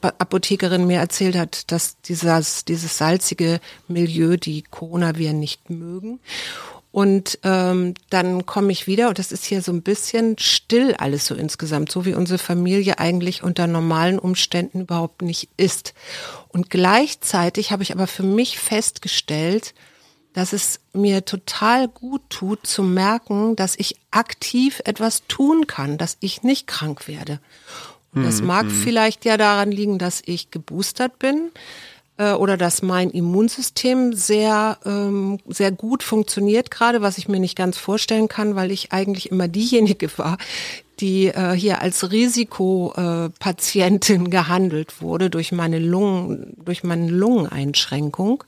Apothekerin 0.00 0.88
mir 0.88 0.98
erzählt 0.98 1.36
hat, 1.36 1.70
dass 1.70 2.00
dieses, 2.00 2.64
dieses 2.64 2.98
salzige 2.98 3.60
Milieu 3.86 4.36
die 4.36 4.62
Coronaviren 4.62 5.38
nicht 5.38 5.70
mögen. 5.70 6.18
Und 6.92 7.38
ähm, 7.44 7.94
dann 8.10 8.46
komme 8.46 8.72
ich 8.72 8.88
wieder 8.88 9.08
und 9.08 9.18
das 9.20 9.30
ist 9.30 9.44
hier 9.44 9.62
so 9.62 9.70
ein 9.70 9.82
bisschen 9.82 10.36
still 10.38 10.94
alles 10.98 11.26
so 11.26 11.36
insgesamt, 11.36 11.92
so 11.92 12.04
wie 12.04 12.14
unsere 12.14 12.38
Familie 12.38 12.98
eigentlich 12.98 13.44
unter 13.44 13.68
normalen 13.68 14.18
Umständen 14.18 14.80
überhaupt 14.80 15.22
nicht 15.22 15.48
ist. 15.56 15.94
Und 16.48 16.68
gleichzeitig 16.68 17.70
habe 17.70 17.84
ich 17.84 17.92
aber 17.92 18.08
für 18.08 18.24
mich 18.24 18.58
festgestellt, 18.58 19.72
dass 20.32 20.52
es 20.52 20.80
mir 20.92 21.24
total 21.24 21.86
gut 21.86 22.22
tut 22.28 22.66
zu 22.66 22.82
merken, 22.82 23.54
dass 23.54 23.76
ich 23.76 23.96
aktiv 24.10 24.80
etwas 24.84 25.22
tun 25.28 25.68
kann, 25.68 25.96
dass 25.96 26.16
ich 26.20 26.42
nicht 26.42 26.66
krank 26.66 27.06
werde. 27.06 27.40
Und 28.12 28.24
das 28.24 28.42
mag 28.42 28.66
vielleicht 28.68 29.24
ja 29.24 29.36
daran 29.36 29.70
liegen, 29.70 29.98
dass 29.98 30.20
ich 30.24 30.50
geboostert 30.50 31.20
bin 31.20 31.52
äh, 32.20 32.34
oder 32.34 32.56
dass 32.58 32.82
mein 32.82 33.10
Immunsystem 33.10 34.12
sehr, 34.12 34.78
ähm, 34.84 35.38
sehr 35.48 35.72
gut 35.72 36.02
funktioniert 36.02 36.70
gerade, 36.70 37.00
was 37.00 37.16
ich 37.16 37.28
mir 37.28 37.40
nicht 37.40 37.56
ganz 37.56 37.78
vorstellen 37.78 38.28
kann, 38.28 38.56
weil 38.56 38.70
ich 38.70 38.92
eigentlich 38.92 39.30
immer 39.30 39.48
diejenige 39.48 40.10
war, 40.18 40.36
die 41.00 41.28
äh, 41.28 41.52
hier 41.52 41.80
als 41.80 42.12
Risikopatientin 42.12 44.28
gehandelt 44.28 45.00
wurde 45.00 45.30
durch 45.30 45.50
meine 45.50 45.78
Lungen, 45.78 46.52
durch 46.62 46.84
meine 46.84 47.10
Lungeneinschränkung. 47.10 48.44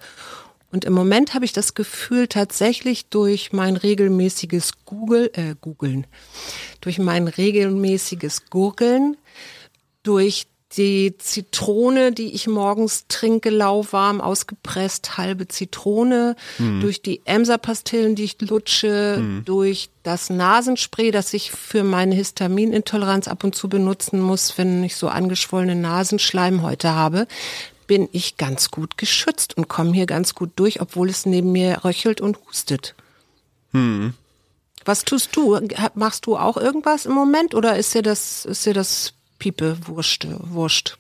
Und 0.70 0.84
im 0.84 0.92
Moment 0.92 1.32
habe 1.34 1.46
ich 1.46 1.54
das 1.54 1.72
Gefühl, 1.72 2.28
tatsächlich 2.28 3.06
durch 3.06 3.54
mein 3.54 3.76
regelmäßiges 3.76 4.72
Google, 4.84 5.30
äh, 5.34 5.54
Googeln, 5.60 6.06
durch 6.82 6.98
mein 6.98 7.26
regelmäßiges 7.26 8.50
Gurgeln, 8.50 9.16
durch 10.02 10.46
die 10.76 11.16
Zitrone, 11.18 12.12
die 12.12 12.32
ich 12.34 12.46
morgens 12.46 13.06
trinke, 13.08 13.50
lauwarm, 13.50 14.20
ausgepresst, 14.20 15.18
halbe 15.18 15.48
Zitrone, 15.48 16.36
mhm. 16.58 16.80
durch 16.80 17.02
die 17.02 17.20
Emser-Pastillen, 17.24 18.14
die 18.14 18.24
ich 18.24 18.40
lutsche, 18.40 19.18
mhm. 19.20 19.44
durch 19.44 19.90
das 20.02 20.30
Nasenspray, 20.30 21.10
das 21.10 21.34
ich 21.34 21.50
für 21.50 21.84
meine 21.84 22.14
Histaminintoleranz 22.14 23.28
ab 23.28 23.44
und 23.44 23.54
zu 23.54 23.68
benutzen 23.68 24.20
muss, 24.20 24.56
wenn 24.56 24.82
ich 24.82 24.96
so 24.96 25.08
angeschwollene 25.08 25.76
Nasenschleimhäute 25.76 26.92
habe, 26.92 27.26
bin 27.86 28.08
ich 28.12 28.36
ganz 28.36 28.70
gut 28.70 28.96
geschützt 28.96 29.56
und 29.56 29.68
komme 29.68 29.92
hier 29.92 30.06
ganz 30.06 30.34
gut 30.34 30.52
durch, 30.56 30.80
obwohl 30.80 31.10
es 31.10 31.26
neben 31.26 31.52
mir 31.52 31.84
röchelt 31.84 32.20
und 32.20 32.38
hustet. 32.48 32.94
Hm. 33.72 34.14
Was 34.84 35.04
tust 35.04 35.36
du? 35.36 35.58
Machst 35.94 36.26
du 36.26 36.36
auch 36.36 36.56
irgendwas 36.56 37.06
im 37.06 37.12
Moment 37.12 37.54
oder 37.54 37.76
ist 37.76 37.94
dir 37.94 38.02
das, 38.02 38.44
ist 38.44 38.66
dir 38.66 38.74
das 38.74 39.14
Piepe 39.42 39.76
wurscht? 39.86 40.28
wurscht? 40.38 40.98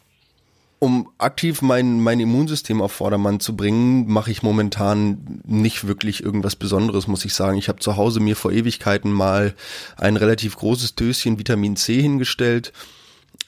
Um 0.80 1.08
aktiv 1.18 1.62
mein, 1.62 2.00
mein 2.00 2.18
Immunsystem 2.18 2.82
auf 2.82 2.90
Vordermann 2.90 3.38
zu 3.38 3.54
bringen, 3.54 4.08
mache 4.08 4.32
ich 4.32 4.42
momentan 4.42 5.40
nicht 5.46 5.86
wirklich 5.86 6.24
irgendwas 6.24 6.56
Besonderes, 6.56 7.06
muss 7.06 7.24
ich 7.24 7.34
sagen. 7.34 7.56
Ich 7.56 7.68
habe 7.68 7.78
zu 7.78 7.96
Hause 7.96 8.18
mir 8.18 8.34
vor 8.34 8.50
Ewigkeiten 8.50 9.12
mal 9.12 9.54
ein 9.96 10.16
relativ 10.16 10.56
großes 10.56 10.96
Döschen 10.96 11.38
Vitamin 11.38 11.76
C 11.76 12.02
hingestellt 12.02 12.72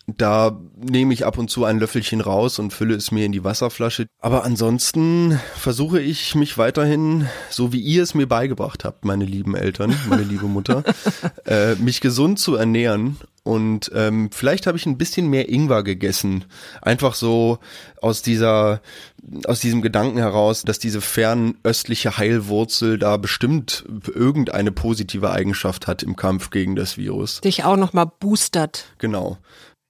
da 0.07 0.61
nehme 0.77 1.15
ich 1.15 1.25
ab 1.25 1.39
und 1.39 1.51
zu 1.51 1.65
ein 1.65 1.79
Löffelchen 1.79 2.21
raus 2.21 2.59
und 2.59 2.73
fülle 2.73 2.95
es 2.95 3.11
mir 3.11 3.25
in 3.25 3.33
die 3.33 3.43
Wasserflasche. 3.43 4.07
Aber 4.21 4.45
ansonsten 4.45 5.41
versuche 5.57 6.01
ich 6.01 6.35
mich 6.35 6.59
weiterhin, 6.59 7.27
so 7.49 7.73
wie 7.73 7.81
ihr 7.81 8.03
es 8.03 8.15
mir 8.15 8.27
beigebracht 8.27 8.85
habt, 8.85 9.05
meine 9.05 9.25
lieben 9.25 9.55
Eltern, 9.55 9.97
meine 10.09 10.23
liebe 10.23 10.47
Mutter, 10.47 10.85
äh, 11.47 11.75
mich 11.77 12.01
gesund 12.03 12.39
zu 12.39 12.55
ernähren. 12.55 13.17
Und 13.45 13.91
ähm, 13.95 14.31
vielleicht 14.33 14.67
habe 14.67 14.79
ich 14.79 14.87
ein 14.87 14.97
bisschen 14.97 15.29
mehr 15.29 15.51
Ingwer 15.51 15.83
gegessen. 15.83 16.47
Einfach 16.81 17.15
so 17.15 17.59
aus 18.01 18.23
dieser, 18.23 18.81
aus 19.47 19.61
diesem 19.61 19.83
Gedanken 19.83 20.17
heraus, 20.17 20.63
dass 20.63 20.79
diese 20.79 21.03
fernöstliche 21.03 22.17
Heilwurzel 22.17 22.99
da 22.99 23.19
bestimmt 23.19 23.85
irgendeine 24.15 24.73
positive 24.73 25.31
Eigenschaft 25.31 25.87
hat 25.87 26.03
im 26.03 26.17
Kampf 26.17 26.49
gegen 26.49 26.75
das 26.75 26.97
Virus. 26.97 27.43
Dich 27.43 27.65
auch 27.65 27.77
nochmal 27.77 28.11
boostert. 28.19 28.87
Genau. 28.99 29.37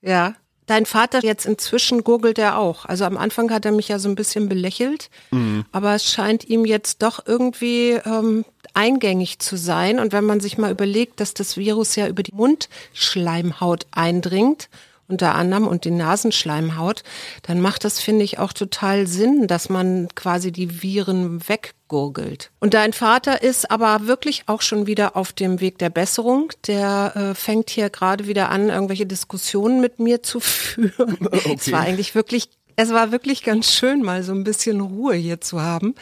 Ja. 0.03 0.35
Dein 0.67 0.87
Vater 0.87 1.23
jetzt 1.23 1.45
inzwischen 1.45 2.05
gurgelt 2.05 2.39
er 2.39 2.59
auch. 2.59 2.87
Also 2.87 3.05
am 3.05 3.19
Anfang 3.19 3.51
hat 3.51 3.67
er 3.67 3.73
mich 3.73 3.89
ja 3.89 3.99
so 3.99 4.09
ein 4.09 4.15
bisschen 4.15 4.49
belächelt, 4.49 5.11
mhm. 5.31 5.67
aber 5.73 5.95
es 5.95 6.11
scheint 6.11 6.49
ihm 6.49 6.65
jetzt 6.65 7.03
doch 7.03 7.27
irgendwie 7.27 8.01
ähm, 8.07 8.47
eingängig 8.75 9.39
zu 9.39 9.57
sein. 9.57 9.99
Und 9.99 10.13
wenn 10.13 10.25
man 10.25 10.41
sich 10.41 10.59
mal 10.59 10.71
überlegt, 10.71 11.21
dass 11.21 11.35
das 11.35 11.57
Virus 11.57 11.97
ja 11.97 12.09
über 12.09 12.23
die 12.23 12.35
Mundschleimhaut 12.35 13.87
eindringt 13.93 14.69
unter 15.07 15.35
anderem 15.35 15.67
und 15.67 15.85
die 15.85 15.91
Nasenschleimhaut, 15.91 17.03
dann 17.43 17.61
macht 17.61 17.85
das, 17.85 18.01
finde 18.01 18.25
ich, 18.25 18.39
auch 18.39 18.53
total 18.53 19.07
Sinn, 19.07 19.47
dass 19.47 19.69
man 19.69 20.09
quasi 20.15 20.51
die 20.51 20.83
Viren 20.83 21.47
weggurgelt. 21.47 22.51
Und 22.61 22.75
dein 22.75 22.93
Vater 22.93 23.43
ist 23.43 23.71
aber 23.71 24.07
wirklich 24.07 24.45
auch 24.47 24.63
schon 24.63 24.87
wieder 24.87 25.17
auf 25.17 25.33
dem 25.33 25.61
Weg 25.61 25.79
der 25.79 25.91
Besserung. 25.91 26.53
Der 26.67 27.13
äh, 27.15 27.35
fängt 27.35 27.71
hier 27.71 27.91
gerade 27.91 28.27
wieder 28.27 28.49
an, 28.49 28.71
irgendwelche 28.71 29.07
Diskussionen 29.07 29.81
mit 29.81 29.99
mir 29.99 30.23
zu 30.23 30.41
führen. 30.41 31.19
Okay. 31.21 31.57
Es 31.59 31.71
war 31.71 31.81
eigentlich 31.81 32.15
wirklich 32.15 32.49
es 32.77 32.91
war 32.91 33.13
wirklich 33.13 33.43
ganz 33.43 33.73
schön, 33.73 34.03
mal 34.03 34.23
so 34.23 34.33
ein 34.33 34.45
bisschen 34.45 34.81
Ruhe 34.81 35.15
hier 35.15 35.41
zu 35.41 35.61
haben. 35.61 35.95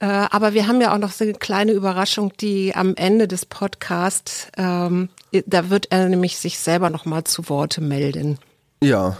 Äh, 0.00 0.06
aber 0.06 0.54
wir 0.54 0.66
haben 0.66 0.80
ja 0.80 0.94
auch 0.94 0.98
noch 0.98 1.12
so 1.12 1.24
eine 1.24 1.34
kleine 1.34 1.72
Überraschung, 1.72 2.32
die 2.40 2.74
am 2.74 2.94
Ende 2.96 3.28
des 3.28 3.46
Podcasts, 3.46 4.48
ähm, 4.56 5.08
da 5.46 5.70
wird 5.70 5.88
er 5.90 6.08
nämlich 6.08 6.36
sich 6.38 6.58
selber 6.58 6.90
noch 6.90 7.04
mal 7.04 7.24
zu 7.24 7.48
Worte 7.48 7.80
melden. 7.80 8.38
Ja. 8.82 9.16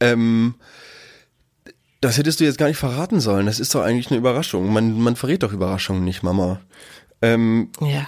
Ähm, 0.00 0.54
das 2.00 2.18
hättest 2.18 2.40
du 2.40 2.44
jetzt 2.44 2.58
gar 2.58 2.68
nicht 2.68 2.76
verraten 2.76 3.20
sollen. 3.20 3.46
Das 3.46 3.60
ist 3.60 3.74
doch 3.74 3.82
eigentlich 3.82 4.10
eine 4.10 4.18
Überraschung. 4.18 4.72
Man, 4.72 5.00
man 5.00 5.16
verrät 5.16 5.42
doch 5.42 5.52
Überraschungen 5.52 6.04
nicht, 6.04 6.22
Mama. 6.22 6.60
Ähm, 7.22 7.70
ja. 7.80 8.06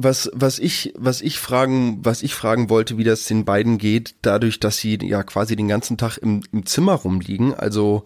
Was, 0.00 0.30
was 0.32 0.60
ich, 0.60 0.92
was 0.96 1.20
ich 1.22 1.40
fragen, 1.40 1.98
was 2.04 2.22
ich 2.22 2.34
fragen 2.34 2.70
wollte, 2.70 2.98
wie 2.98 3.04
das 3.04 3.24
den 3.24 3.44
beiden 3.44 3.78
geht, 3.78 4.14
dadurch, 4.22 4.60
dass 4.60 4.76
sie 4.76 4.96
ja 5.02 5.24
quasi 5.24 5.56
den 5.56 5.66
ganzen 5.66 5.96
Tag 5.96 6.18
im, 6.18 6.42
im 6.52 6.66
Zimmer 6.66 6.94
rumliegen. 6.94 7.52
Also 7.52 8.04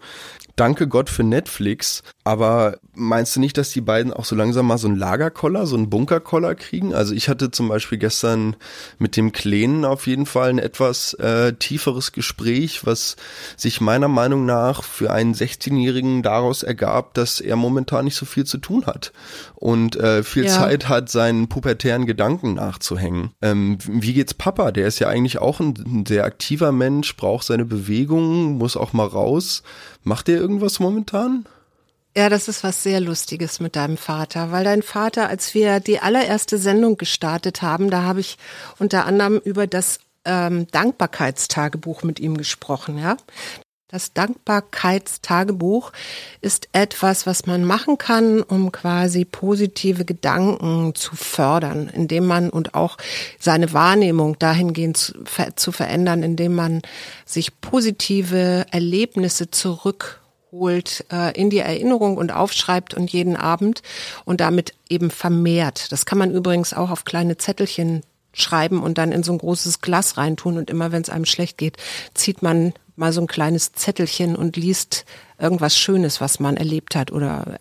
danke 0.55 0.87
Gott 0.87 1.09
für 1.09 1.23
Netflix. 1.23 2.03
Aber 2.23 2.77
meinst 2.93 3.35
du 3.35 3.39
nicht, 3.39 3.57
dass 3.57 3.71
die 3.71 3.81
beiden 3.81 4.13
auch 4.13 4.23
so 4.23 4.35
langsam 4.35 4.67
mal 4.67 4.77
so 4.77 4.87
einen 4.87 4.97
Lagerkoller, 4.97 5.65
so 5.65 5.75
einen 5.75 5.89
Bunkerkoller 5.89 6.55
kriegen? 6.55 6.93
Also 6.93 7.13
ich 7.13 7.27
hatte 7.27 7.51
zum 7.51 7.67
Beispiel 7.67 7.97
gestern 7.97 8.55
mit 8.97 9.17
dem 9.17 9.33
Kleinen 9.33 9.83
auf 9.83 10.07
jeden 10.07 10.25
Fall 10.25 10.49
ein 10.49 10.59
etwas 10.59 11.13
äh, 11.15 11.53
tieferes 11.53 12.13
Gespräch, 12.13 12.85
was 12.85 13.17
sich 13.57 13.81
meiner 13.81 14.07
Meinung 14.07 14.45
nach 14.45 14.83
für 14.83 15.11
einen 15.11 15.33
16-Jährigen 15.33 16.23
daraus 16.23 16.63
ergab, 16.63 17.13
dass 17.13 17.41
er 17.41 17.55
momentan 17.55 18.05
nicht 18.05 18.15
so 18.15 18.25
viel 18.25 18.45
zu 18.45 18.57
tun 18.57 18.85
hat 18.85 19.11
und 19.55 19.95
äh, 19.97 20.23
viel 20.23 20.45
ja. 20.45 20.51
Zeit 20.51 20.87
hat, 20.87 21.09
seinen 21.09 21.49
pubertären 21.49 22.05
Gedanken 22.05 22.53
nachzuhängen. 22.53 23.31
Ähm, 23.41 23.77
wie 23.85 24.13
geht's 24.13 24.33
Papa? 24.33 24.71
Der 24.71 24.87
ist 24.87 24.99
ja 24.99 25.09
eigentlich 25.09 25.39
auch 25.39 25.59
ein, 25.59 25.73
ein 25.85 26.05
sehr 26.05 26.23
aktiver 26.23 26.71
Mensch, 26.71 27.17
braucht 27.17 27.45
seine 27.47 27.65
Bewegungen, 27.65 28.57
muss 28.57 28.77
auch 28.77 28.93
mal 28.93 29.07
raus. 29.07 29.63
Macht 30.03 30.27
der 30.27 30.37
irgendwas 30.37 30.79
momentan? 30.79 31.45
Ja, 32.15 32.29
das 32.29 32.47
ist 32.47 32.63
was 32.63 32.83
sehr 32.83 32.99
Lustiges 32.99 33.59
mit 33.59 33.75
deinem 33.75 33.97
Vater, 33.97 34.51
weil 34.51 34.63
dein 34.63 34.83
Vater, 34.83 35.29
als 35.29 35.55
wir 35.55 35.79
die 35.79 35.99
allererste 35.99 36.59
Sendung 36.59 36.97
gestartet 36.97 37.63
haben, 37.63 37.89
da 37.89 38.03
habe 38.03 38.19
ich 38.19 38.37
unter 38.77 39.05
anderem 39.05 39.41
über 39.43 39.65
das 39.65 39.99
ähm, 40.25 40.67
Dankbarkeitstagebuch 40.71 42.03
mit 42.03 42.19
ihm 42.19 42.37
gesprochen, 42.37 42.99
ja. 42.99 43.17
Das 43.93 44.11
Dankbarkeitstagebuch 44.11 45.91
ist 46.41 46.67
etwas, 46.71 47.27
was 47.27 47.45
man 47.45 47.63
machen 47.63 47.99
kann, 47.99 48.41
um 48.41 48.71
quasi 48.71 49.23
positive 49.23 50.03
Gedanken 50.03 50.95
zu 50.95 51.15
fördern, 51.15 51.91
indem 51.93 52.25
man 52.25 52.49
und 52.49 52.73
auch 52.73 52.97
seine 53.37 53.71
Wahrnehmung 53.71 54.39
dahingehend 54.39 54.97
zu, 54.97 55.13
zu 55.55 55.71
verändern, 55.71 56.23
indem 56.23 56.55
man 56.55 56.81
sich 57.23 57.61
positive 57.61 58.65
Erlebnisse 58.71 59.51
zurück 59.51 60.21
holt 60.51 61.05
äh, 61.11 61.39
in 61.39 61.51
die 61.51 61.59
Erinnerung 61.59 62.17
und 62.17 62.31
aufschreibt 62.31 62.95
und 62.95 63.13
jeden 63.13 63.35
Abend 63.35 63.83
und 64.25 64.41
damit 64.41 64.73
eben 64.89 65.11
vermehrt. 65.11 65.91
Das 65.91 66.07
kann 66.07 66.17
man 66.17 66.31
übrigens 66.31 66.73
auch 66.73 66.89
auf 66.89 67.05
kleine 67.05 67.37
Zettelchen 67.37 68.01
schreiben 68.33 68.81
und 68.81 68.97
dann 68.97 69.11
in 69.11 69.21
so 69.21 69.31
ein 69.31 69.37
großes 69.37 69.81
Glas 69.81 70.17
reintun 70.17 70.57
und 70.57 70.71
immer 70.71 70.91
wenn 70.91 71.03
es 71.03 71.11
einem 71.11 71.25
schlecht 71.25 71.59
geht, 71.59 71.77
zieht 72.15 72.41
man 72.41 72.73
mal 72.95 73.13
so 73.13 73.21
ein 73.21 73.27
kleines 73.27 73.71
Zettelchen 73.73 74.35
und 74.35 74.55
liest 74.55 75.05
irgendwas 75.39 75.77
Schönes, 75.77 76.21
was 76.21 76.39
man 76.39 76.57
erlebt 76.57 76.95
hat 76.95 77.11
oder 77.11 77.59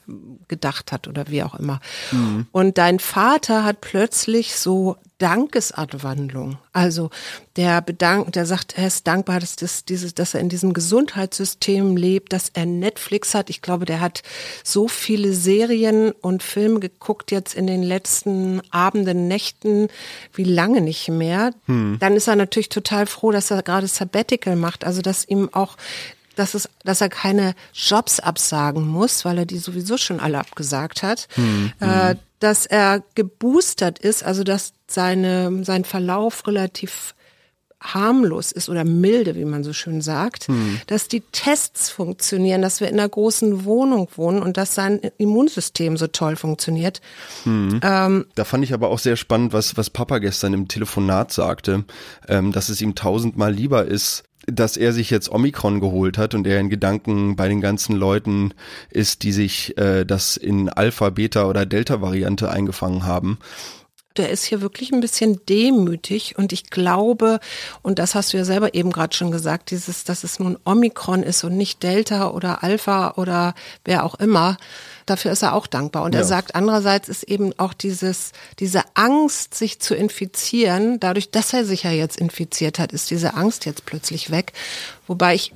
gedacht 0.48 0.92
hat 0.92 1.08
oder 1.08 1.28
wie 1.28 1.42
auch 1.42 1.54
immer. 1.54 1.80
Mhm. 2.10 2.46
Und 2.52 2.78
dein 2.78 2.98
Vater 2.98 3.64
hat 3.64 3.80
plötzlich 3.80 4.54
so 4.54 4.96
Dankesanwandlung. 5.22 6.58
Also 6.72 7.10
der 7.54 7.80
bedankt, 7.80 8.34
der 8.34 8.44
sagt, 8.44 8.76
er 8.76 8.88
ist 8.88 9.06
dankbar, 9.06 9.38
dass, 9.38 9.54
das, 9.54 9.84
dieses, 9.84 10.14
dass 10.14 10.34
er 10.34 10.40
in 10.40 10.48
diesem 10.48 10.72
Gesundheitssystem 10.72 11.96
lebt, 11.96 12.32
dass 12.32 12.48
er 12.52 12.66
Netflix 12.66 13.32
hat. 13.32 13.48
Ich 13.48 13.62
glaube, 13.62 13.84
der 13.84 14.00
hat 14.00 14.22
so 14.64 14.88
viele 14.88 15.32
Serien 15.32 16.10
und 16.10 16.42
Filme 16.42 16.80
geguckt 16.80 17.30
jetzt 17.30 17.54
in 17.54 17.68
den 17.68 17.84
letzten 17.84 18.62
Abenden, 18.72 19.28
Nächten, 19.28 19.88
wie 20.32 20.44
lange 20.44 20.80
nicht 20.80 21.08
mehr. 21.08 21.52
Hm. 21.66 21.98
Dann 22.00 22.16
ist 22.16 22.26
er 22.26 22.34
natürlich 22.34 22.68
total 22.68 23.06
froh, 23.06 23.30
dass 23.30 23.52
er 23.52 23.62
gerade 23.62 23.86
Sabbatical 23.86 24.56
macht, 24.56 24.84
also 24.84 25.02
dass 25.02 25.21
ihm 25.24 25.48
auch 25.52 25.76
dass, 26.36 26.54
es, 26.54 26.68
dass 26.84 27.00
er 27.00 27.08
keine 27.08 27.54
Jobs 27.74 28.20
absagen 28.20 28.86
muss, 28.86 29.24
weil 29.24 29.38
er 29.38 29.46
die 29.46 29.58
sowieso 29.58 29.96
schon 29.96 30.20
alle 30.20 30.38
abgesagt 30.38 31.02
hat, 31.02 31.28
hm, 31.34 31.72
äh, 31.80 32.10
hm. 32.10 32.18
dass 32.40 32.66
er 32.66 33.02
geboostert 33.14 33.98
ist, 33.98 34.24
also 34.24 34.44
dass 34.44 34.72
seine, 34.86 35.64
sein 35.64 35.84
Verlauf 35.84 36.46
relativ 36.46 37.14
harmlos 37.82 38.52
ist 38.52 38.68
oder 38.68 38.84
milde, 38.84 39.34
wie 39.34 39.44
man 39.44 39.64
so 39.64 39.72
schön 39.72 40.00
sagt, 40.02 40.46
hm. 40.46 40.80
dass 40.86 41.08
die 41.08 41.20
Tests 41.32 41.90
funktionieren, 41.90 42.62
dass 42.62 42.80
wir 42.80 42.88
in 42.88 42.98
einer 42.98 43.08
großen 43.08 43.64
Wohnung 43.64 44.08
wohnen 44.14 44.40
und 44.40 44.56
dass 44.56 44.74
sein 44.74 45.00
Immunsystem 45.18 45.96
so 45.96 46.06
toll 46.06 46.36
funktioniert. 46.36 47.00
Hm. 47.42 47.80
Ähm, 47.82 48.26
da 48.36 48.44
fand 48.44 48.62
ich 48.64 48.72
aber 48.72 48.88
auch 48.88 49.00
sehr 49.00 49.16
spannend, 49.16 49.52
was, 49.52 49.76
was 49.76 49.90
Papa 49.90 50.18
gestern 50.18 50.54
im 50.54 50.68
Telefonat 50.68 51.32
sagte, 51.32 51.84
ähm, 52.28 52.52
dass 52.52 52.68
es 52.68 52.80
ihm 52.80 52.94
tausendmal 52.94 53.52
lieber 53.52 53.84
ist, 53.84 54.22
dass 54.46 54.76
er 54.76 54.92
sich 54.92 55.10
jetzt 55.10 55.30
Omikron 55.30 55.80
geholt 55.80 56.18
hat 56.18 56.34
und 56.34 56.46
er 56.46 56.60
in 56.60 56.70
Gedanken 56.70 57.36
bei 57.36 57.48
den 57.48 57.60
ganzen 57.60 57.96
Leuten 57.96 58.54
ist, 58.90 59.22
die 59.22 59.32
sich 59.32 59.76
äh, 59.78 60.04
das 60.04 60.36
in 60.36 60.68
Alpha, 60.68 61.10
Beta 61.10 61.46
oder 61.46 61.66
Delta-Variante 61.66 62.50
eingefangen 62.50 63.04
haben 63.04 63.38
der 64.16 64.30
ist 64.30 64.44
hier 64.44 64.60
wirklich 64.60 64.92
ein 64.92 65.00
bisschen 65.00 65.40
demütig 65.46 66.36
und 66.36 66.52
ich 66.52 66.70
glaube, 66.70 67.40
und 67.82 67.98
das 67.98 68.14
hast 68.14 68.32
du 68.32 68.36
ja 68.36 68.44
selber 68.44 68.74
eben 68.74 68.92
gerade 68.92 69.16
schon 69.16 69.30
gesagt, 69.30 69.70
dieses, 69.70 70.04
dass 70.04 70.24
es 70.24 70.38
nun 70.38 70.58
Omikron 70.64 71.22
ist 71.22 71.44
und 71.44 71.56
nicht 71.56 71.82
Delta 71.82 72.30
oder 72.30 72.62
Alpha 72.62 73.14
oder 73.16 73.54
wer 73.84 74.04
auch 74.04 74.14
immer, 74.16 74.56
dafür 75.06 75.32
ist 75.32 75.42
er 75.42 75.54
auch 75.54 75.66
dankbar. 75.66 76.02
Und 76.04 76.14
ja. 76.14 76.20
er 76.20 76.24
sagt, 76.24 76.54
andererseits 76.54 77.08
ist 77.08 77.24
eben 77.24 77.52
auch 77.58 77.74
dieses, 77.74 78.32
diese 78.58 78.82
Angst, 78.94 79.54
sich 79.54 79.80
zu 79.80 79.94
infizieren, 79.94 81.00
dadurch, 81.00 81.30
dass 81.30 81.52
er 81.52 81.64
sich 81.64 81.82
ja 81.82 81.90
jetzt 81.90 82.18
infiziert 82.18 82.78
hat, 82.78 82.92
ist 82.92 83.10
diese 83.10 83.34
Angst 83.34 83.66
jetzt 83.66 83.84
plötzlich 83.86 84.30
weg. 84.30 84.52
Wobei 85.06 85.34
ich 85.34 85.52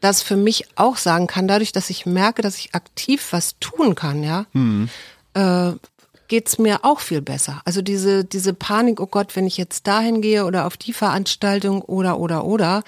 das 0.00 0.20
für 0.20 0.36
mich 0.36 0.66
auch 0.76 0.96
sagen 0.96 1.26
kann, 1.26 1.48
dadurch, 1.48 1.72
dass 1.72 1.88
ich 1.88 2.06
merke, 2.06 2.42
dass 2.42 2.58
ich 2.58 2.74
aktiv 2.74 3.28
was 3.30 3.56
tun 3.60 3.94
kann, 3.94 4.22
ja, 4.22 4.46
hm. 4.52 4.88
äh, 5.34 5.72
geht's 6.32 6.58
mir 6.58 6.82
auch 6.82 7.00
viel 7.00 7.20
besser. 7.20 7.60
Also 7.66 7.82
diese, 7.82 8.24
diese 8.24 8.54
Panik, 8.54 9.00
oh 9.00 9.06
Gott, 9.06 9.36
wenn 9.36 9.46
ich 9.46 9.58
jetzt 9.58 9.86
dahin 9.86 10.22
gehe 10.22 10.46
oder 10.46 10.66
auf 10.66 10.78
die 10.78 10.94
Veranstaltung 10.94 11.82
oder, 11.82 12.18
oder, 12.18 12.46
oder, 12.46 12.84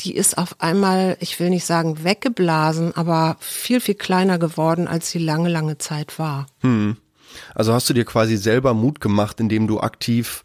die 0.00 0.16
ist 0.16 0.36
auf 0.36 0.60
einmal, 0.60 1.16
ich 1.20 1.38
will 1.38 1.50
nicht 1.50 1.64
sagen 1.64 2.02
weggeblasen, 2.02 2.96
aber 2.96 3.36
viel, 3.38 3.78
viel 3.78 3.94
kleiner 3.94 4.40
geworden, 4.40 4.88
als 4.88 5.08
sie 5.08 5.20
lange, 5.20 5.48
lange 5.48 5.78
Zeit 5.78 6.18
war. 6.18 6.48
Hm. 6.62 6.96
Also 7.54 7.72
hast 7.72 7.88
du 7.88 7.94
dir 7.94 8.04
quasi 8.04 8.36
selber 8.36 8.74
Mut 8.74 9.00
gemacht, 9.00 9.38
indem 9.38 9.68
du 9.68 9.78
aktiv 9.78 10.42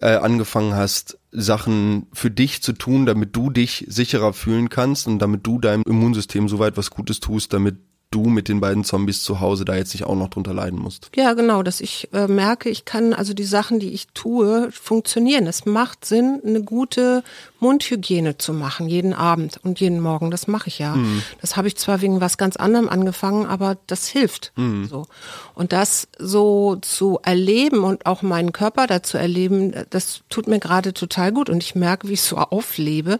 äh, 0.00 0.16
angefangen 0.16 0.74
hast, 0.74 1.20
Sachen 1.30 2.08
für 2.12 2.32
dich 2.32 2.60
zu 2.60 2.72
tun, 2.72 3.06
damit 3.06 3.36
du 3.36 3.50
dich 3.50 3.84
sicherer 3.86 4.32
fühlen 4.32 4.68
kannst 4.68 5.06
und 5.06 5.20
damit 5.20 5.46
du 5.46 5.60
deinem 5.60 5.84
Immunsystem 5.86 6.48
soweit 6.48 6.76
was 6.76 6.90
Gutes 6.90 7.20
tust, 7.20 7.52
damit 7.52 7.76
du 8.14 8.26
mit 8.26 8.48
den 8.48 8.60
beiden 8.60 8.84
Zombies 8.84 9.22
zu 9.22 9.40
Hause 9.40 9.64
da 9.64 9.74
jetzt 9.76 9.92
nicht 9.94 10.04
auch 10.04 10.14
noch 10.14 10.28
drunter 10.28 10.54
leiden 10.54 10.78
musst. 10.78 11.10
Ja, 11.16 11.34
genau, 11.34 11.62
dass 11.62 11.80
ich 11.80 12.08
äh, 12.12 12.28
merke, 12.28 12.68
ich 12.68 12.84
kann 12.84 13.12
also 13.12 13.34
die 13.34 13.44
Sachen, 13.44 13.80
die 13.80 13.90
ich 13.90 14.08
tue, 14.14 14.70
funktionieren. 14.70 15.46
Es 15.46 15.66
macht 15.66 16.04
Sinn, 16.04 16.40
eine 16.44 16.62
gute 16.62 17.24
Mundhygiene 17.64 18.36
zu 18.36 18.52
machen, 18.52 18.88
jeden 18.88 19.14
Abend 19.14 19.58
und 19.62 19.80
jeden 19.80 20.00
Morgen. 20.00 20.30
Das 20.30 20.46
mache 20.46 20.68
ich 20.68 20.78
ja. 20.78 20.94
Mhm. 20.94 21.22
Das 21.40 21.56
habe 21.56 21.66
ich 21.66 21.76
zwar 21.76 22.02
wegen 22.02 22.20
was 22.20 22.36
ganz 22.36 22.56
anderem 22.56 22.88
angefangen, 22.88 23.46
aber 23.46 23.78
das 23.86 24.06
hilft. 24.06 24.52
Mhm. 24.56 24.86
So. 24.86 25.06
Und 25.54 25.72
das 25.72 26.08
so 26.18 26.76
zu 26.76 27.18
erleben 27.22 27.82
und 27.82 28.04
auch 28.04 28.22
meinen 28.22 28.52
Körper 28.52 28.86
dazu 28.86 29.16
erleben, 29.16 29.72
das 29.90 30.20
tut 30.28 30.46
mir 30.46 30.60
gerade 30.60 30.92
total 30.92 31.32
gut. 31.32 31.48
Und 31.48 31.62
ich 31.62 31.74
merke, 31.74 32.08
wie 32.08 32.12
ich 32.12 32.22
so 32.22 32.36
auflebe, 32.36 33.18